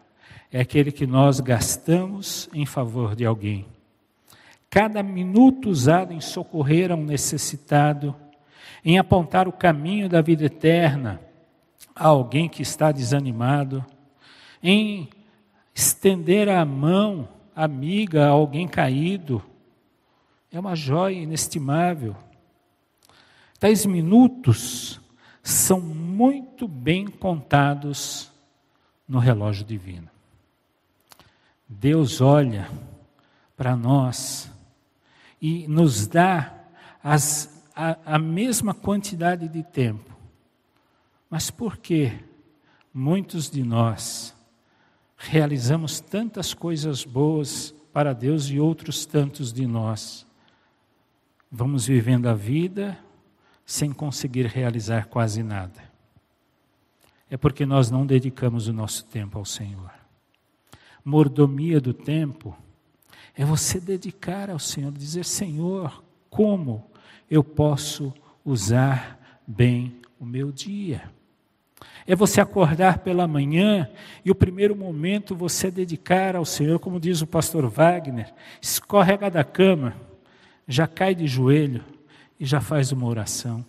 é 0.52 0.61
aquele 0.61 0.90
que 0.90 1.06
nós 1.06 1.40
gastamos 1.40 2.48
em 2.52 2.64
favor 2.64 3.14
de 3.14 3.24
alguém. 3.24 3.66
Cada 4.70 5.02
minuto 5.02 5.68
usado 5.68 6.12
em 6.12 6.20
socorrer 6.20 6.90
a 6.90 6.94
um 6.94 7.04
necessitado, 7.04 8.14
em 8.84 8.98
apontar 8.98 9.48
o 9.48 9.52
caminho 9.52 10.08
da 10.08 10.20
vida 10.20 10.44
eterna 10.44 11.20
a 11.94 12.08
alguém 12.08 12.48
que 12.48 12.62
está 12.62 12.92
desanimado, 12.92 13.84
em 14.62 15.08
estender 15.74 16.48
a 16.48 16.64
mão 16.64 17.28
amiga 17.54 18.26
a 18.26 18.30
alguém 18.30 18.68
caído, 18.68 19.42
é 20.50 20.58
uma 20.58 20.74
joia 20.74 21.16
inestimável. 21.16 22.16
Tais 23.58 23.84
minutos 23.84 25.00
são 25.42 25.80
muito 25.80 26.68
bem 26.68 27.06
contados 27.06 28.30
no 29.08 29.18
relógio 29.18 29.64
divino. 29.64 30.08
Deus 31.68 32.20
olha 32.20 32.70
para 33.57 33.76
nós 33.76 34.50
e 35.40 35.68
nos 35.68 36.07
dá 36.07 36.54
as, 37.02 37.62
a, 37.76 38.14
a 38.14 38.18
mesma 38.18 38.72
quantidade 38.72 39.48
de 39.48 39.62
tempo. 39.62 40.16
Mas 41.28 41.50
por 41.50 41.76
que 41.76 42.12
muitos 42.92 43.50
de 43.50 43.62
nós 43.62 44.35
realizamos 45.16 46.00
tantas 46.00 46.54
coisas 46.54 47.04
boas 47.04 47.74
para 47.92 48.14
Deus 48.14 48.48
e 48.48 48.59
outros 48.59 49.04
tantos 49.04 49.52
de 49.52 49.66
nós 49.66 50.26
vamos 51.50 51.87
vivendo 51.87 52.28
a 52.28 52.35
vida 52.35 52.98
sem 53.66 53.92
conseguir 53.92 54.46
realizar 54.46 55.07
quase 55.07 55.42
nada? 55.42 55.88
É 57.31 57.37
porque 57.37 57.66
nós 57.66 57.90
não 57.90 58.07
dedicamos 58.07 58.68
o 58.68 58.72
nosso 58.72 59.04
tempo 59.04 59.37
ao 59.37 59.44
Senhor. 59.44 59.97
Mordomia 61.08 61.80
do 61.80 61.94
tempo 61.94 62.54
é 63.34 63.42
você 63.42 63.80
dedicar 63.80 64.50
ao 64.50 64.58
Senhor, 64.58 64.92
dizer: 64.92 65.24
Senhor, 65.24 66.04
como 66.28 66.84
eu 67.30 67.42
posso 67.42 68.12
usar 68.44 69.18
bem 69.46 69.96
o 70.20 70.26
meu 70.26 70.52
dia? 70.52 71.10
É 72.06 72.14
você 72.14 72.42
acordar 72.42 72.98
pela 72.98 73.26
manhã 73.26 73.88
e 74.22 74.30
o 74.30 74.34
primeiro 74.34 74.76
momento 74.76 75.34
você 75.34 75.70
dedicar 75.70 76.36
ao 76.36 76.44
Senhor, 76.44 76.78
como 76.78 77.00
diz 77.00 77.22
o 77.22 77.26
pastor 77.26 77.66
Wagner, 77.70 78.30
escorrega 78.60 79.30
da 79.30 79.42
cama, 79.42 79.94
já 80.66 80.86
cai 80.86 81.14
de 81.14 81.26
joelho 81.26 81.82
e 82.38 82.44
já 82.44 82.60
faz 82.60 82.92
uma 82.92 83.06
oração. 83.06 83.64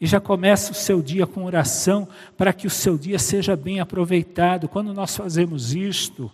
E 0.00 0.06
já 0.06 0.20
começa 0.20 0.72
o 0.72 0.74
seu 0.74 1.00
dia 1.00 1.26
com 1.26 1.44
oração 1.44 2.08
para 2.36 2.52
que 2.52 2.66
o 2.66 2.70
seu 2.70 2.98
dia 2.98 3.18
seja 3.18 3.56
bem 3.56 3.80
aproveitado. 3.80 4.68
Quando 4.68 4.92
nós 4.92 5.16
fazemos 5.16 5.74
isto, 5.74 6.30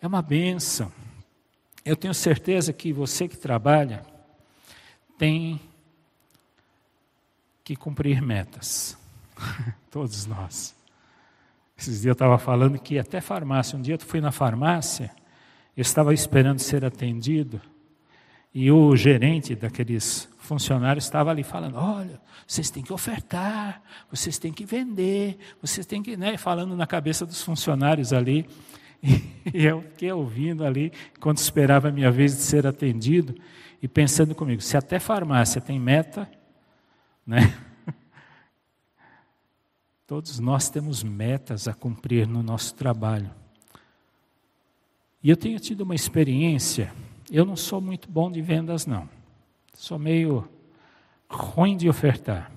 é 0.00 0.06
uma 0.06 0.20
benção. 0.20 0.92
Eu 1.84 1.96
tenho 1.96 2.12
certeza 2.12 2.72
que 2.72 2.92
você 2.92 3.28
que 3.28 3.36
trabalha 3.36 4.04
tem 5.16 5.60
que 7.62 7.76
cumprir 7.76 8.20
metas. 8.20 8.98
Todos 9.90 10.26
nós. 10.26 10.74
Esses 11.76 12.00
dias 12.00 12.06
eu 12.06 12.12
estava 12.12 12.38
falando 12.38 12.78
que 12.78 12.98
até 12.98 13.20
farmácia. 13.20 13.78
Um 13.78 13.82
dia 13.82 13.94
eu 13.94 14.00
fui 14.00 14.20
na 14.20 14.32
farmácia, 14.32 15.12
eu 15.76 15.82
estava 15.82 16.14
esperando 16.14 16.58
ser 16.58 16.84
atendido, 16.84 17.60
e 18.58 18.72
o 18.72 18.96
gerente 18.96 19.54
daqueles 19.54 20.26
funcionários 20.38 21.04
estava 21.04 21.30
ali 21.30 21.42
falando: 21.42 21.76
olha, 21.76 22.18
vocês 22.46 22.70
têm 22.70 22.82
que 22.82 22.90
ofertar, 22.90 23.82
vocês 24.10 24.38
têm 24.38 24.50
que 24.50 24.64
vender, 24.64 25.36
vocês 25.60 25.84
têm 25.84 26.02
que. 26.02 26.16
Né, 26.16 26.38
falando 26.38 26.74
na 26.74 26.86
cabeça 26.86 27.26
dos 27.26 27.42
funcionários 27.42 28.14
ali. 28.14 28.48
E 29.54 29.64
eu 29.64 29.82
fiquei 29.82 30.10
ouvindo 30.10 30.64
ali, 30.64 30.90
quando 31.20 31.36
esperava 31.36 31.88
a 31.88 31.92
minha 31.92 32.10
vez 32.10 32.34
de 32.34 32.42
ser 32.42 32.66
atendido, 32.66 33.34
e 33.80 33.86
pensando 33.86 34.34
comigo: 34.34 34.62
se 34.62 34.74
até 34.74 34.98
farmácia 34.98 35.60
tem 35.60 35.78
meta, 35.78 36.28
né? 37.26 37.54
Todos 40.06 40.40
nós 40.40 40.70
temos 40.70 41.04
metas 41.04 41.68
a 41.68 41.74
cumprir 41.74 42.26
no 42.26 42.42
nosso 42.42 42.74
trabalho. 42.74 43.30
E 45.22 45.28
eu 45.28 45.36
tenho 45.36 45.60
tido 45.60 45.82
uma 45.82 45.94
experiência, 45.94 46.92
eu 47.30 47.44
não 47.44 47.56
sou 47.56 47.80
muito 47.80 48.10
bom 48.10 48.30
de 48.30 48.40
vendas, 48.40 48.86
não. 48.86 49.08
Sou 49.74 49.98
meio 49.98 50.48
ruim 51.28 51.76
de 51.76 51.88
ofertar. 51.88 52.50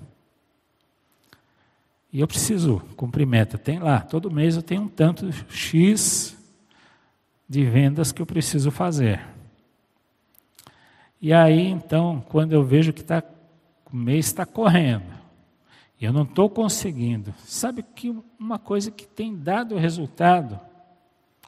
E 2.12 2.20
eu 2.20 2.26
preciso 2.26 2.80
cumprir 2.96 3.26
meta. 3.26 3.56
Tem 3.56 3.78
lá, 3.78 4.00
todo 4.00 4.30
mês 4.30 4.56
eu 4.56 4.62
tenho 4.62 4.82
um 4.82 4.88
tanto 4.88 5.30
X 5.48 6.36
de 7.48 7.64
vendas 7.64 8.12
que 8.12 8.22
eu 8.22 8.26
preciso 8.26 8.70
fazer. 8.70 9.20
E 11.20 11.32
aí, 11.32 11.66
então, 11.66 12.24
quando 12.28 12.52
eu 12.52 12.64
vejo 12.64 12.92
que 12.92 13.04
tá, 13.04 13.22
o 13.92 13.96
mês 13.96 14.26
está 14.26 14.46
correndo, 14.46 15.20
e 16.00 16.04
eu 16.04 16.12
não 16.12 16.22
estou 16.22 16.48
conseguindo, 16.48 17.34
sabe 17.44 17.82
que 17.82 18.16
uma 18.38 18.58
coisa 18.58 18.90
que 18.90 19.06
tem 19.06 19.36
dado 19.36 19.76
resultado? 19.76 20.58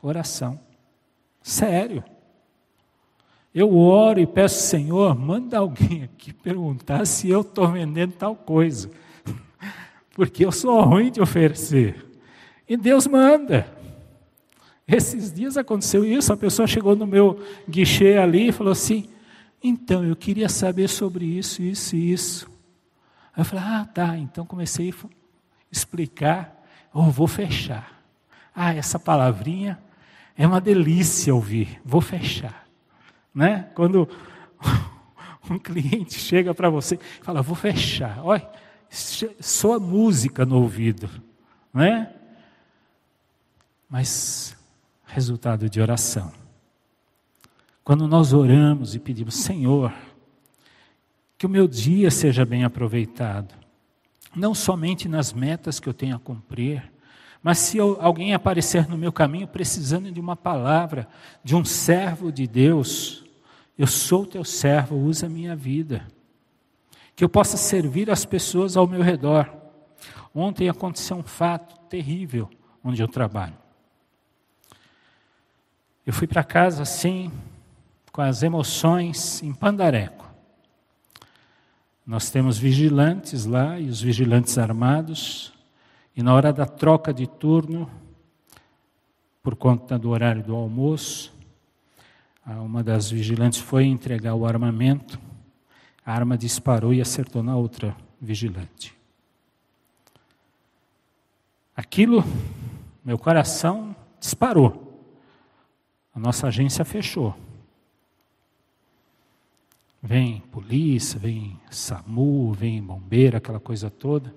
Oração. 0.03 0.61
Sério. 1.41 2.05
Eu 3.55 3.77
oro 3.77 4.19
e 4.19 4.27
peço, 4.27 4.63
Senhor, 4.63 5.19
manda 5.19 5.59
alguém 5.59 6.05
aqui 6.05 6.33
perguntar 6.33 7.05
se 7.07 7.29
eu 7.29 7.43
estou 7.43 7.69
vendendo 7.69 8.13
tal 8.13 8.35
coisa. 8.35 8.91
Porque 10.15 10.45
eu 10.45 10.51
sou 10.53 10.81
ruim 10.83 11.11
de 11.11 11.21
oferecer. 11.21 12.05
E 12.69 12.77
Deus 12.77 13.07
manda. 13.07 13.67
Esses 14.89 15.33
dias 15.33 15.57
aconteceu 15.57 16.05
isso, 16.05 16.33
a 16.33 16.37
pessoa 16.37 16.67
chegou 16.67 16.97
no 16.97 17.07
meu 17.07 17.41
guichê 17.69 18.17
ali 18.17 18.49
e 18.49 18.53
falou 18.53 18.73
assim: 18.73 19.09
Então, 19.63 20.05
eu 20.05 20.17
queria 20.17 20.49
saber 20.49 20.89
sobre 20.89 21.25
isso, 21.25 21.63
isso 21.63 21.95
e 21.95 22.13
isso. 22.13 22.53
Aí 23.35 23.41
eu 23.41 23.45
falei, 23.45 23.65
ah, 23.67 23.85
tá. 23.93 24.17
Então 24.17 24.45
comecei 24.45 24.91
a 24.91 25.09
explicar. 25.71 26.63
Oh, 26.93 27.11
vou 27.11 27.27
fechar. 27.27 28.03
Ah, 28.55 28.75
essa 28.75 28.99
palavrinha 28.99 29.79
é 30.37 30.47
uma 30.47 30.61
delícia 30.61 31.35
ouvir. 31.35 31.81
Vou 31.85 32.01
fechar. 32.01 32.62
Né? 33.35 33.71
Quando 33.75 34.09
um 35.51 35.59
cliente 35.59 36.19
chega 36.19 36.55
para 36.55 36.69
você 36.69 36.97
e 36.97 37.25
fala, 37.25 37.43
vou 37.43 37.57
fechar. 37.57 38.21
Olha, 38.25 38.49
soa 38.91 39.81
música 39.81 40.45
no 40.45 40.61
ouvido. 40.61 41.09
Né? 41.73 42.13
Mas 43.89 44.57
resultado 45.07 45.69
de 45.69 45.81
oração. 45.81 46.33
Quando 47.85 48.07
nós 48.07 48.33
oramos 48.33 48.95
e 48.95 48.99
pedimos, 48.99 49.35
Senhor, 49.35 49.93
que 51.37 51.47
o 51.47 51.49
meu 51.49 51.67
dia 51.67 52.11
seja 52.11 52.45
bem 52.45 52.65
aproveitado, 52.65 53.55
não 54.35 54.55
somente 54.55 55.09
nas 55.09 55.33
metas 55.33 55.81
que 55.81 55.89
eu 55.89 55.95
tenho 55.95 56.15
a 56.15 56.19
cumprir, 56.19 56.92
mas 57.43 57.59
se 57.59 57.81
alguém 57.81 58.33
aparecer 58.33 58.89
no 58.89 58.97
meu 58.97 59.13
caminho 59.13 59.49
precisando 59.49 60.13
de 60.13 60.21
uma 60.21 60.37
palavra, 60.37 61.09
de 61.43 61.57
um 61.57 61.65
servo 61.65 62.31
de 62.31 62.47
Deus, 62.47 63.25
eu 63.77 63.87
sou 63.87 64.25
teu 64.25 64.45
servo, 64.45 64.97
usa 64.97 65.27
a 65.27 65.29
minha 65.29 65.57
vida. 65.57 66.07
Que 67.17 67.25
eu 67.25 67.29
possa 67.29 67.57
servir 67.57 68.11
as 68.11 68.25
pessoas 68.25 68.77
ao 68.77 68.87
meu 68.87 69.03
redor. 69.03 69.53
Ontem 70.33 70.69
aconteceu 70.69 71.17
um 71.17 71.23
fato 71.23 71.79
terrível 71.89 72.49
onde 72.83 73.03
eu 73.03 73.09
trabalho. 73.09 73.57
Eu 76.07 76.13
fui 76.13 76.27
para 76.27 76.45
casa 76.45 76.83
assim, 76.83 77.31
com 78.13 78.23
as 78.23 78.43
emoções 78.43 79.43
em 79.43 79.53
pandareco. 79.53 80.31
Nós 82.07 82.31
temos 82.31 82.59
vigilantes 82.59 83.47
lá 83.47 83.79
e 83.79 83.89
os 83.89 84.01
vigilantes 84.01 84.59
armados, 84.59 85.53
e 86.17 86.23
na 86.23 86.35
hora 86.35 86.53
da 86.53 86.67
troca 86.67 87.13
de 87.13 87.27
turno, 87.27 87.91
por 89.43 89.57
conta 89.57 89.99
do 89.99 90.11
horário 90.11 90.43
do 90.43 90.55
almoço, 90.55 91.33
uma 92.47 92.83
das 92.83 93.11
vigilantes 93.11 93.61
foi 93.61 93.85
entregar 93.85 94.35
o 94.35 94.47
armamento, 94.47 95.19
a 96.05 96.13
arma 96.13 96.37
disparou 96.37 96.93
e 96.93 97.01
acertou 97.01 97.43
na 97.43 97.57
outra 97.57 97.97
vigilante. 98.21 98.95
Aquilo, 101.75 102.25
meu 103.05 103.19
coração 103.19 103.97
disparou. 104.21 104.93
A 106.15 106.21
nossa 106.21 106.49
agência 106.49 106.85
fechou. 106.85 107.35
Vem 110.03 110.41
polícia, 110.53 111.19
vem 111.19 111.59
SAMU, 111.71 112.53
vem 112.53 112.83
bombeiro, 112.83 113.37
aquela 113.37 113.61
coisa 113.61 113.89
toda. 113.89 114.35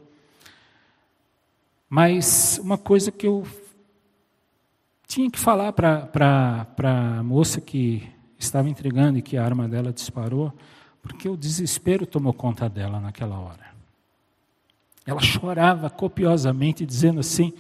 Mas 1.96 2.60
uma 2.62 2.78
coisa 2.78 3.10
que 3.10 3.26
eu 3.26 3.48
tinha 5.08 5.32
que 5.32 5.40
falar 5.40 5.72
para 5.72 6.68
a 6.78 7.24
moça 7.24 7.62
que 7.62 8.06
estava 8.38 8.68
entregando 8.68 9.18
e 9.18 9.22
que 9.22 9.38
a 9.38 9.46
arma 9.46 9.66
dela 9.66 9.94
disparou, 9.94 10.52
porque 11.02 11.30
o 11.30 11.38
desespero 11.38 12.06
tomou 12.06 12.34
conta 12.34 12.68
dela 12.68 13.00
naquela 13.00 13.40
hora. 13.40 13.68
Ela 15.06 15.22
chorava 15.22 15.90
copiosamente, 15.90 16.86
dizendo 16.86 17.22
assim: 17.22 17.54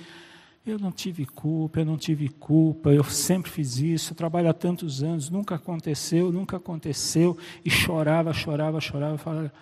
eu 0.67 0.77
não 0.77 0.91
tive 0.91 1.25
culpa, 1.25 1.79
eu 1.79 1.85
não 1.85 1.95
tive 1.95 2.27
culpa, 2.27 2.89
eu 2.89 3.05
sempre 3.05 3.49
fiz 3.49 3.77
isso, 3.77 4.11
eu 4.11 4.17
trabalho 4.17 4.49
há 4.49 4.53
tantos 4.53 5.01
anos, 5.01 5.29
nunca 5.29 5.55
aconteceu, 5.55 6.29
nunca 6.29 6.57
aconteceu, 6.57 7.37
e 7.63 7.69
chorava, 7.69 8.33
chorava, 8.33 8.81
chorava, 8.81 9.17
falava, 9.17 9.53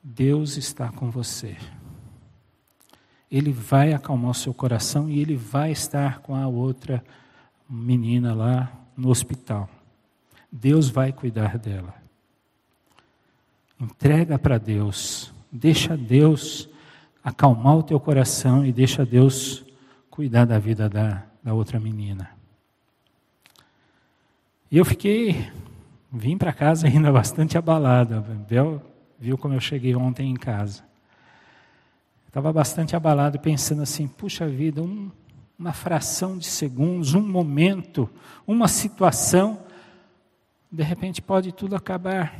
Deus 0.00 0.56
está 0.56 0.92
com 0.92 1.10
você. 1.10 1.56
Ele 3.30 3.52
vai 3.52 3.92
acalmar 3.92 4.32
o 4.32 4.34
seu 4.34 4.52
coração 4.52 5.08
e 5.08 5.20
ele 5.20 5.36
vai 5.36 5.70
estar 5.70 6.20
com 6.20 6.34
a 6.34 6.46
outra 6.48 7.02
menina 7.68 8.34
lá 8.34 8.72
no 8.96 9.08
hospital. 9.08 9.68
Deus 10.50 10.90
vai 10.90 11.12
cuidar 11.12 11.56
dela. 11.56 11.94
Entrega 13.80 14.38
para 14.38 14.58
Deus, 14.58 15.32
deixa 15.50 15.96
Deus 15.96 16.68
acalmar 17.22 17.76
o 17.76 17.82
teu 17.82 18.00
coração 18.00 18.66
e 18.66 18.72
deixa 18.72 19.06
Deus 19.06 19.64
cuidar 20.10 20.44
da 20.44 20.58
vida 20.58 20.88
da, 20.88 21.24
da 21.42 21.54
outra 21.54 21.78
menina. 21.78 22.30
E 24.70 24.76
eu 24.76 24.84
fiquei, 24.84 25.50
vim 26.12 26.36
para 26.36 26.52
casa 26.52 26.86
ainda 26.88 27.10
bastante 27.10 27.56
abalado. 27.56 28.20
Bel 28.48 28.82
viu 29.18 29.38
como 29.38 29.54
eu 29.54 29.60
cheguei 29.60 29.94
ontem 29.94 30.30
em 30.30 30.36
casa. 30.36 30.82
Estava 32.30 32.52
bastante 32.52 32.94
abalado, 32.94 33.40
pensando 33.40 33.82
assim: 33.82 34.06
puxa 34.06 34.46
vida, 34.46 34.80
um, 34.80 35.10
uma 35.58 35.72
fração 35.72 36.38
de 36.38 36.46
segundos, 36.46 37.12
um 37.12 37.20
momento, 37.20 38.08
uma 38.46 38.68
situação, 38.68 39.58
de 40.70 40.84
repente 40.84 41.20
pode 41.20 41.50
tudo 41.50 41.74
acabar. 41.74 42.32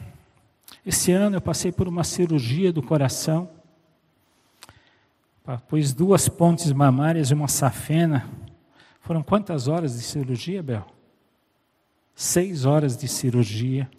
Esse 0.87 1.11
ano 1.11 1.39
eu 1.39 1.41
passei 1.41 1.73
por 1.73 1.89
uma 1.89 2.05
cirurgia 2.05 2.73
do 2.73 2.81
coração. 2.81 3.51
Pôs 5.69 5.93
duas 5.93 6.29
pontes 6.29 6.71
mamárias 6.71 7.33
e 7.33 7.35
uma 7.35 7.49
safena. 7.49 8.31
Foram 9.01 9.25
quantas 9.25 9.67
horas 9.67 9.95
de 9.95 10.05
cirurgia, 10.05 10.63
Bel? 10.63 10.87
Seis 12.15 12.65
horas 12.65 12.97
de 12.97 13.09
cirurgia. 13.09 13.91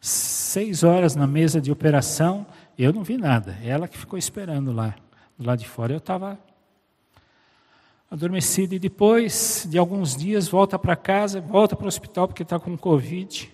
Seis 0.00 0.82
horas 0.82 1.14
na 1.14 1.28
mesa 1.28 1.60
de 1.60 1.70
operação. 1.70 2.44
Eu 2.76 2.92
não 2.92 3.04
vi 3.04 3.16
nada. 3.16 3.56
Ela 3.62 3.86
que 3.86 3.96
ficou 3.96 4.18
esperando 4.18 4.72
lá, 4.72 4.96
lado 5.46 5.58
de 5.58 5.68
fora. 5.68 5.92
Eu 5.92 5.98
estava 5.98 6.38
adormecido. 8.10 8.74
E 8.74 8.78
depois 8.78 9.66
de 9.68 9.78
alguns 9.78 10.16
dias, 10.16 10.48
volta 10.48 10.78
para 10.78 10.94
casa, 10.96 11.40
volta 11.40 11.74
para 11.74 11.84
o 11.84 11.88
hospital 11.88 12.28
porque 12.28 12.42
está 12.42 12.58
com 12.58 12.76
Covid. 12.76 13.52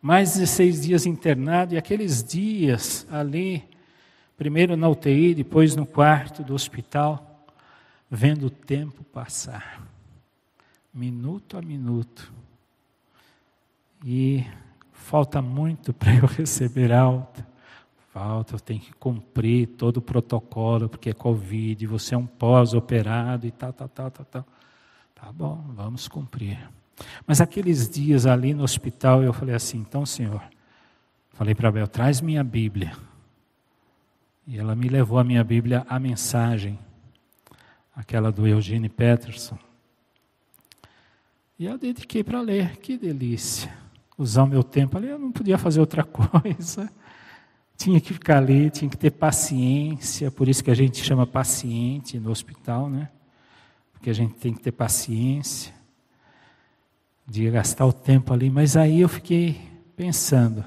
Mais 0.00 0.34
16 0.34 0.82
dias 0.82 1.06
internado. 1.06 1.74
E 1.74 1.78
aqueles 1.78 2.22
dias 2.22 3.06
ali 3.10 3.68
primeiro 4.38 4.76
na 4.76 4.88
UTI, 4.88 5.34
depois 5.34 5.74
no 5.74 5.84
quarto 5.84 6.44
do 6.44 6.54
hospital, 6.54 7.44
vendo 8.08 8.46
o 8.46 8.50
tempo 8.50 9.02
passar, 9.02 9.82
minuto 10.94 11.58
a 11.58 11.60
minuto. 11.60 12.32
E 14.04 14.46
falta 14.92 15.42
muito 15.42 15.92
para 15.94 16.14
eu 16.14 16.26
receber 16.26 16.92
alta. 16.92 17.44
Falta, 18.12 18.58
tenho 18.58 18.80
que 18.80 18.92
cumprir 18.94 19.68
todo 19.68 19.98
o 19.98 20.02
protocolo, 20.02 20.88
porque 20.88 21.10
é 21.10 21.12
Covid, 21.12 21.86
você 21.86 22.14
é 22.14 22.18
um 22.18 22.26
pós-operado 22.26 23.46
e 23.46 23.50
tal, 23.50 23.72
tal, 23.72 23.88
tal, 23.88 24.10
tal, 24.10 24.24
tal. 24.24 24.46
Tá 25.14 25.30
bom, 25.30 25.62
vamos 25.74 26.08
cumprir. 26.08 26.58
Mas 27.26 27.40
aqueles 27.40 27.88
dias 27.88 28.26
ali 28.26 28.54
no 28.54 28.64
hospital, 28.64 29.22
eu 29.22 29.32
falei 29.32 29.54
assim: 29.54 29.78
então, 29.78 30.06
senhor, 30.06 30.42
falei 31.30 31.54
para 31.54 31.70
Bel, 31.70 31.86
traz 31.86 32.20
minha 32.20 32.42
Bíblia. 32.42 32.96
E 34.46 34.58
ela 34.58 34.74
me 34.74 34.88
levou 34.88 35.18
a 35.18 35.24
minha 35.24 35.44
Bíblia 35.44 35.84
a 35.88 35.98
mensagem, 35.98 36.78
aquela 37.94 38.32
do 38.32 38.46
Eugene 38.46 38.88
Peterson. 38.88 39.58
E 41.58 41.66
eu 41.66 41.76
dediquei 41.76 42.24
para 42.24 42.40
ler, 42.40 42.76
que 42.78 42.96
delícia. 42.96 43.76
Usar 44.16 44.44
o 44.44 44.46
meu 44.46 44.62
tempo 44.62 44.96
ali, 44.96 45.08
eu 45.08 45.18
não 45.18 45.30
podia 45.30 45.58
fazer 45.58 45.80
outra 45.80 46.02
coisa. 46.04 46.90
Tinha 47.78 48.00
que 48.00 48.12
ficar 48.12 48.38
ali, 48.38 48.68
tinha 48.68 48.90
que 48.90 48.96
ter 48.96 49.12
paciência, 49.12 50.30
por 50.30 50.48
isso 50.48 50.62
que 50.62 50.70
a 50.70 50.74
gente 50.74 51.02
chama 51.02 51.26
paciente 51.26 52.18
no 52.18 52.30
hospital, 52.30 52.90
né? 52.90 53.08
Porque 53.92 54.10
a 54.10 54.12
gente 54.12 54.34
tem 54.34 54.52
que 54.52 54.60
ter 54.60 54.72
paciência 54.72 55.72
de 57.26 57.48
gastar 57.50 57.86
o 57.86 57.92
tempo 57.92 58.34
ali. 58.34 58.50
Mas 58.50 58.76
aí 58.76 59.00
eu 59.00 59.08
fiquei 59.08 59.60
pensando, 59.96 60.64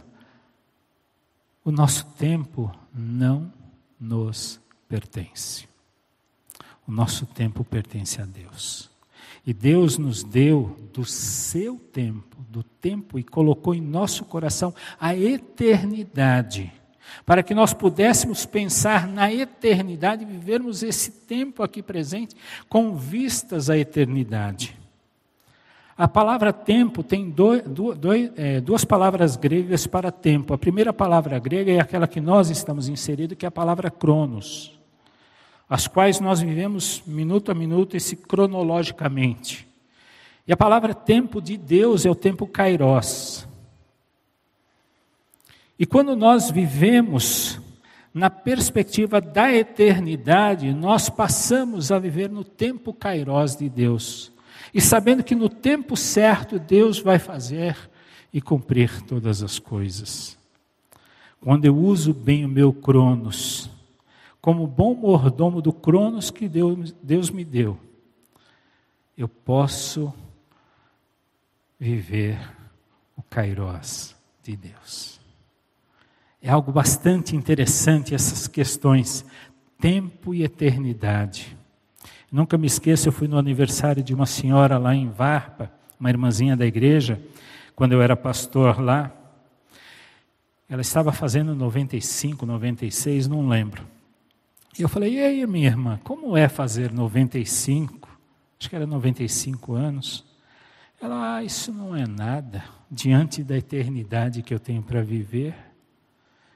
o 1.63 1.71
nosso 1.71 2.05
tempo 2.13 2.71
não 2.93 3.51
nos 3.99 4.59
pertence. 4.87 5.67
O 6.87 6.91
nosso 6.91 7.25
tempo 7.25 7.63
pertence 7.63 8.21
a 8.21 8.25
Deus. 8.25 8.89
E 9.45 9.53
Deus 9.53 9.97
nos 9.97 10.23
deu 10.23 10.77
do 10.93 11.03
seu 11.03 11.77
tempo, 11.77 12.37
do 12.49 12.63
tempo, 12.63 13.17
e 13.17 13.23
colocou 13.23 13.73
em 13.73 13.81
nosso 13.81 14.23
coração 14.25 14.73
a 14.99 15.15
eternidade, 15.15 16.71
para 17.25 17.43
que 17.43 17.53
nós 17.53 17.73
pudéssemos 17.73 18.45
pensar 18.45 19.07
na 19.07 19.31
eternidade 19.31 20.23
e 20.23 20.25
vivermos 20.25 20.83
esse 20.83 21.11
tempo 21.11 21.63
aqui 21.63 21.81
presente 21.81 22.35
com 22.67 22.95
vistas 22.95 23.69
à 23.69 23.77
eternidade. 23.77 24.81
A 25.97 26.07
palavra 26.07 26.51
tempo 26.51 27.03
tem 27.03 27.31
é, 28.35 28.59
duas 28.59 28.83
palavras 28.83 29.35
gregas 29.35 29.85
para 29.85 30.11
tempo. 30.11 30.53
A 30.53 30.57
primeira 30.57 30.91
palavra 30.91 31.37
grega 31.37 31.71
é 31.71 31.79
aquela 31.79 32.07
que 32.07 32.19
nós 32.19 32.49
estamos 32.49 32.87
inseridos, 32.87 33.37
que 33.37 33.45
é 33.45 33.49
a 33.49 33.51
palavra 33.51 33.91
cronos, 33.91 34.79
as 35.69 35.87
quais 35.87 36.19
nós 36.19 36.41
vivemos 36.41 37.03
minuto 37.05 37.51
a 37.51 37.53
minuto, 37.53 37.95
esse 37.95 38.15
cronologicamente. 38.15 39.67
E 40.47 40.51
a 40.51 40.57
palavra 40.57 40.93
tempo 40.93 41.39
de 41.39 41.55
Deus 41.55 42.05
é 42.05 42.09
o 42.09 42.15
tempo 42.15 42.47
kairos. 42.47 43.47
E 45.81 45.85
quando 45.87 46.15
nós 46.15 46.51
vivemos 46.51 47.59
na 48.13 48.29
perspectiva 48.29 49.19
da 49.19 49.51
eternidade, 49.51 50.71
nós 50.75 51.09
passamos 51.09 51.91
a 51.91 51.97
viver 51.97 52.29
no 52.29 52.43
tempo 52.43 52.93
kairós 52.93 53.55
de 53.55 53.67
Deus. 53.67 54.31
E 54.71 54.79
sabendo 54.79 55.23
que 55.23 55.33
no 55.33 55.49
tempo 55.49 55.97
certo 55.97 56.59
Deus 56.59 56.99
vai 56.99 57.17
fazer 57.17 57.75
e 58.31 58.39
cumprir 58.39 59.01
todas 59.07 59.41
as 59.41 59.57
coisas. 59.57 60.37
Quando 61.39 61.65
eu 61.65 61.75
uso 61.75 62.13
bem 62.13 62.45
o 62.45 62.47
meu 62.47 62.71
cronos, 62.71 63.67
como 64.39 64.67
bom 64.67 64.93
mordomo 64.93 65.63
do 65.63 65.73
cronos 65.73 66.29
que 66.29 66.47
Deus, 66.47 66.93
Deus 67.01 67.31
me 67.31 67.43
deu, 67.43 67.75
eu 69.17 69.27
posso 69.27 70.13
viver 71.79 72.37
o 73.17 73.23
kairós 73.23 74.15
de 74.43 74.55
Deus. 74.55 75.20
É 76.41 76.49
algo 76.49 76.71
bastante 76.71 77.35
interessante 77.35 78.15
essas 78.15 78.47
questões, 78.47 79.23
tempo 79.79 80.33
e 80.33 80.43
eternidade. 80.43 81.55
Nunca 82.31 82.57
me 82.57 82.65
esqueço, 82.65 83.07
eu 83.07 83.11
fui 83.11 83.27
no 83.27 83.37
aniversário 83.37 84.01
de 84.01 84.13
uma 84.13 84.25
senhora 84.25 84.77
lá 84.77 84.95
em 84.95 85.09
Varpa, 85.09 85.71
uma 85.99 86.09
irmãzinha 86.09 86.57
da 86.57 86.65
igreja, 86.65 87.21
quando 87.75 87.91
eu 87.91 88.01
era 88.01 88.15
pastor 88.15 88.79
lá. 88.79 89.11
Ela 90.67 90.81
estava 90.81 91.11
fazendo 91.11 91.53
95, 91.53 92.45
96, 92.45 93.27
não 93.27 93.47
lembro. 93.47 93.85
E 94.79 94.81
eu 94.81 94.89
falei: 94.89 95.15
"E 95.15 95.19
aí, 95.19 95.45
minha 95.45 95.67
irmã, 95.67 95.99
como 96.03 96.35
é 96.35 96.47
fazer 96.47 96.91
95?" 96.91 98.09
Acho 98.59 98.69
que 98.69 98.75
era 98.75 98.87
95 98.87 99.73
anos. 99.73 100.23
Ela, 101.01 101.37
ah, 101.37 101.43
isso 101.43 101.73
não 101.73 101.95
é 101.95 102.07
nada 102.07 102.63
diante 102.89 103.43
da 103.43 103.57
eternidade 103.57 104.43
que 104.43 104.53
eu 104.53 104.59
tenho 104.59 104.83
para 104.83 105.01
viver. 105.01 105.70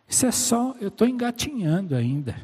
Isso 0.07 0.25
é 0.25 0.31
só, 0.31 0.75
eu 0.79 0.89
estou 0.89 1.07
engatinhando 1.07 1.95
ainda. 1.95 2.35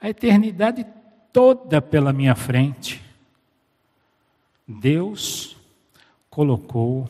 A 0.00 0.10
eternidade 0.10 0.86
toda 1.32 1.80
pela 1.80 2.12
minha 2.12 2.34
frente. 2.34 3.02
Deus 4.66 5.56
colocou 6.28 7.08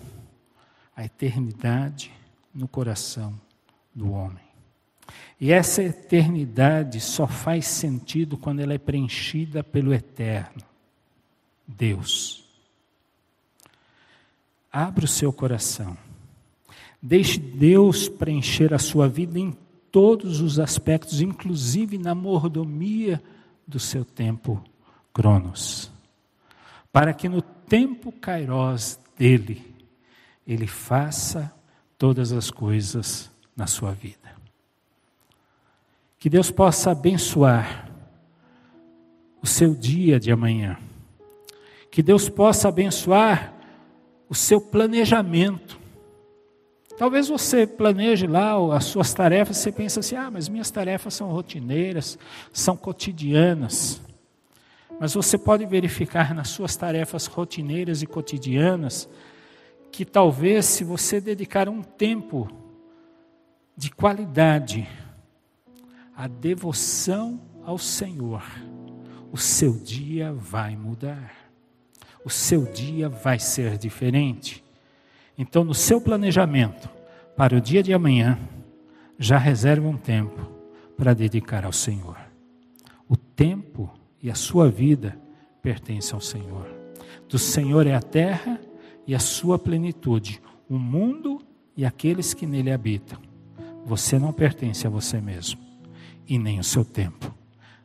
a 0.95 1.05
eternidade 1.05 2.13
no 2.55 2.69
coração 2.69 3.39
do 3.95 4.13
homem. 4.13 4.43
E 5.41 5.51
essa 5.51 5.83
eternidade 5.83 7.01
só 7.01 7.27
faz 7.27 7.67
sentido 7.67 8.37
quando 8.37 8.61
ela 8.61 8.75
é 8.75 8.79
preenchida 8.79 9.65
pelo 9.65 9.93
eterno, 9.93 10.63
Deus. 11.67 12.45
Abra 14.71 15.05
o 15.05 15.09
seu 15.09 15.33
coração. 15.33 15.97
Deixe 17.03 17.39
Deus 17.39 18.09
preencher 18.09 18.73
a 18.73 18.79
sua 18.79 19.09
vida 19.09 19.39
em 19.39 19.53
todos 19.91 20.41
os 20.41 20.61
aspectos, 20.61 21.21
inclusive 21.21 21.99
na 21.99 22.15
mordomia 22.15 23.21
do 23.67 23.81
seu 23.81 24.05
tempo 24.05 24.63
cronos. 25.13 25.91
Para 26.93 27.13
que 27.13 27.29
no 27.29 27.43
tempo 27.43 28.13
kairós 28.13 29.01
dele, 29.19 29.75
ele 30.47 30.67
faça 30.67 31.53
todas 31.99 32.33
as 32.33 32.51
coisas 32.51 33.31
na 33.57 33.67
sua 33.67 33.93
vida. 33.93 34.33
Que 36.19 36.31
Deus 36.31 36.51
possa 36.51 36.93
abençoar 36.93 37.91
o 39.43 39.47
seu 39.47 39.75
dia 39.75 40.21
de 40.21 40.31
amanhã. 40.31 40.79
Que 41.91 42.03
Deus 42.03 42.29
possa 42.29 42.69
abençoar 42.69 43.53
o 44.29 44.35
seu 44.35 44.61
planejamento. 44.61 45.82
Talvez 46.97 47.29
você 47.29 47.67
planeje 47.67 48.27
lá 48.27 48.55
as 48.77 48.85
suas 48.85 49.13
tarefas, 49.15 49.57
você 49.57 49.73
pensa 49.73 50.01
assim: 50.01 50.17
ah, 50.17 50.31
mas 50.31 50.49
minhas 50.49 50.71
tarefas 50.71 51.15
são 51.15 51.31
rotineiras, 51.31 52.19
são 52.53 52.77
cotidianas. 52.77 54.01
Mas 55.01 55.15
você 55.15 55.37
pode 55.37 55.67
verificar 55.67 56.35
nas 56.35 56.49
suas 56.49 56.77
tarefas 56.77 57.27
rotineiras 57.27 58.03
e 58.03 58.07
cotidianas 58.07 59.09
que 59.91 60.05
talvez, 60.05 60.65
se 60.65 60.85
você 60.85 61.21
dedicar 61.21 61.69
um 61.69 61.83
tempo 61.83 62.49
de 63.77 63.91
qualidade 63.91 64.89
à 66.17 66.27
devoção 66.27 67.41
ao 67.65 67.79
Senhor, 67.79 68.43
o 69.31 69.37
seu 69.37 69.73
dia 69.73 70.33
vai 70.33 70.77
mudar, 70.77 71.33
o 72.25 72.31
seu 72.31 72.65
dia 72.65 73.09
vai 73.09 73.39
ser 73.39 73.77
diferente. 73.77 74.63
Então, 75.37 75.65
no 75.65 75.75
seu 75.75 76.01
planejamento 76.01 76.89
para 77.37 77.57
o 77.57 77.61
dia 77.61 77.83
de 77.83 77.93
amanhã, 77.93 78.39
já 79.19 79.39
reserve 79.39 79.87
um 79.87 79.97
tempo 79.97 80.51
para 80.97 81.15
dedicar 81.15 81.65
ao 81.65 81.73
Senhor. 81.73 82.17
O 83.09 83.17
tempo 83.17 83.93
e 84.23 84.31
a 84.31 84.35
sua 84.35 84.69
vida 84.69 85.19
pertencem 85.63 86.15
ao 86.15 86.21
Senhor. 86.21 86.67
Do 87.29 87.39
Senhor 87.39 87.87
é 87.87 87.95
a 87.95 88.03
terra 88.03 88.61
e 89.07 89.15
a 89.15 89.19
sua 89.19 89.59
plenitude, 89.59 90.41
o 90.69 90.79
mundo 90.79 91.41
e 91.77 91.85
aqueles 91.85 92.35
que 92.35 92.47
nele 92.47 92.71
habitam. 92.71 93.19
Você 93.85 94.19
não 94.19 94.33
pertence 94.33 94.87
a 94.87 94.91
você 94.91 95.21
mesmo 95.21 95.61
e 96.29 96.39
nem 96.39 96.61
o 96.61 96.65
seu 96.65 96.85
tempo. 96.85 97.35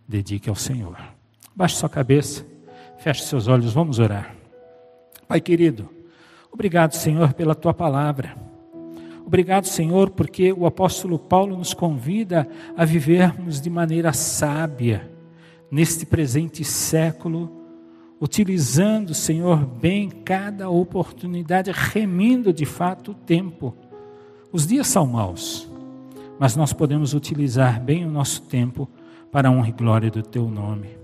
Dedique 0.08 0.50
ao 0.50 0.56
Senhor. 0.56 0.98
Baixe 1.56 1.76
sua 1.76 1.89
cabeça, 1.89 2.45
feche 3.00 3.24
seus 3.24 3.48
olhos, 3.48 3.74
vamos 3.74 4.00
orar. 4.00 4.36
Pai 5.28 5.41
querido, 5.41 5.89
Obrigado, 6.58 6.93
Senhor, 6.93 7.34
pela 7.34 7.53
tua 7.53 7.72
palavra. 7.72 8.36
Obrigado, 9.24 9.68
Senhor, 9.68 10.10
porque 10.10 10.51
o 10.51 10.66
apóstolo 10.66 11.20
Paulo 11.20 11.55
nos 11.55 11.72
convida 11.72 12.49
a 12.76 12.84
vivermos 12.84 13.62
de 13.62 13.70
maneira 13.70 14.12
sábia 14.12 15.08
neste 15.70 16.03
presente 16.03 16.64
século, 16.64 17.51
utilizando, 18.20 19.14
Senhor, 19.14 19.68
bem 19.68 20.10
cada 20.10 20.68
oportunidade, 20.68 21.70
remindo 21.72 22.51
de 22.51 22.66
fato 22.66 23.12
o 23.12 23.14
tempo. 23.14 23.76
Os 24.51 24.66
dias 24.66 24.88
são 24.88 25.05
maus, 25.05 25.72
mas 26.39 26.55
nós 26.55 26.74
podemos 26.74 27.14
utilizar 27.14 27.80
bem 27.80 28.03
o 28.03 28.10
nosso 28.10 28.41
tempo 28.41 28.89
para 29.32 29.47
a 29.47 29.51
honra 29.51 29.70
e 29.70 29.74
glória 29.74 30.10
do 30.10 30.24
teu 30.24 30.49
nome. 30.49 30.97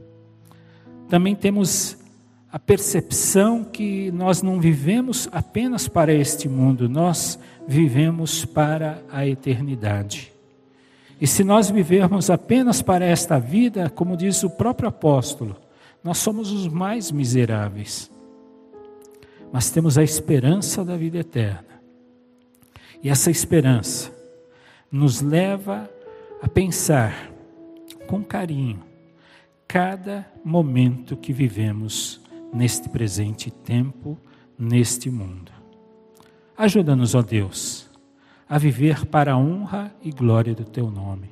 Também 1.08 1.36
temos 1.36 2.03
a 2.54 2.60
percepção 2.60 3.64
que 3.64 4.12
nós 4.12 4.44
não 4.44 4.60
vivemos 4.60 5.28
apenas 5.32 5.88
para 5.88 6.14
este 6.14 6.48
mundo, 6.48 6.88
nós 6.88 7.40
vivemos 7.68 8.46
para 8.46 9.02
a 9.12 9.26
eternidade. 9.26 10.32
E 11.20 11.26
se 11.26 11.44
nós 11.44 11.72
vivermos 11.72 12.30
apenas 12.30 12.80
para 12.80 13.06
esta 13.06 13.40
vida, 13.40 13.90
como 13.90 14.16
diz 14.16 14.44
o 14.44 14.52
próprio 14.52 14.88
apóstolo, 14.88 15.56
nós 16.04 16.20
somos 16.20 16.52
os 16.52 16.68
mais 16.68 17.12
miseráveis. 17.12 18.12
Mas 19.52 19.72
temos 19.72 19.98
a 19.98 20.04
esperança 20.04 20.86
da 20.86 20.96
vida 20.96 21.18
eterna. 21.18 21.82
E 23.02 23.10
essa 23.10 23.32
esperança 23.32 24.14
nos 24.92 25.22
leva 25.22 25.90
a 26.40 26.48
pensar 26.48 27.32
com 28.06 28.24
carinho 28.24 28.84
cada 29.68 30.32
momento 30.46 31.18
que 31.18 31.34
vivemos 31.34 32.22
neste 32.54 32.88
presente 32.88 33.50
tempo, 33.50 34.18
neste 34.58 35.10
mundo. 35.10 35.52
Ajuda-nos, 36.58 37.16
ó 37.16 37.22
Deus, 37.22 37.90
a 38.48 38.58
viver 38.58 39.06
para 39.08 39.34
a 39.34 39.38
honra 39.38 39.94
e 40.02 40.12
glória 40.12 40.54
do 40.54 40.64
Teu 40.64 40.92
nome. 40.92 41.32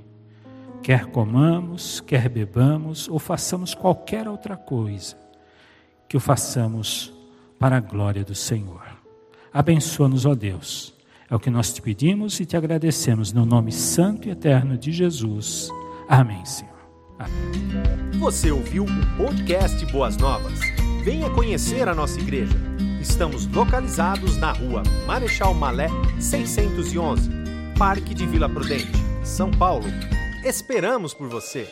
Quer 0.81 1.05
comamos, 1.05 2.01
quer 2.01 2.27
bebamos 2.27 3.07
ou 3.07 3.19
façamos 3.19 3.75
qualquer 3.75 4.27
outra 4.27 4.57
coisa, 4.57 5.15
que 6.09 6.17
o 6.17 6.19
façamos 6.19 7.13
para 7.59 7.77
a 7.77 7.79
glória 7.79 8.23
do 8.23 8.33
Senhor. 8.33 8.81
Abençoa-nos, 9.53 10.25
ó 10.25 10.33
Deus. 10.33 10.93
É 11.29 11.35
o 11.35 11.39
que 11.39 11.49
nós 11.49 11.71
te 11.71 11.81
pedimos 11.81 12.39
e 12.39 12.45
te 12.45 12.57
agradecemos 12.57 13.31
no 13.31 13.45
nome 13.45 13.71
santo 13.71 14.27
e 14.27 14.31
eterno 14.31 14.77
de 14.77 14.91
Jesus. 14.91 15.69
Amém, 16.09 16.43
Senhor. 16.43 16.71
Amém. 17.19 18.19
Você 18.19 18.51
ouviu 18.51 18.83
o 18.83 19.17
podcast 19.17 19.85
Boas 19.91 20.17
Novas? 20.17 20.59
Venha 21.03 21.31
conhecer 21.31 21.89
a 21.89 21.95
nossa 21.95 22.19
igreja. 22.19 22.53
Estamos 23.01 23.47
localizados 23.47 24.37
na 24.37 24.51
rua 24.51 24.83
Marechal 25.07 25.51
Malé 25.55 25.87
611, 26.19 27.27
Parque 27.75 28.13
de 28.13 28.27
Vila 28.27 28.47
Prudente, 28.47 28.91
São 29.23 29.49
Paulo. 29.49 29.87
Esperamos 30.45 31.11
por 31.11 31.27
você! 31.27 31.67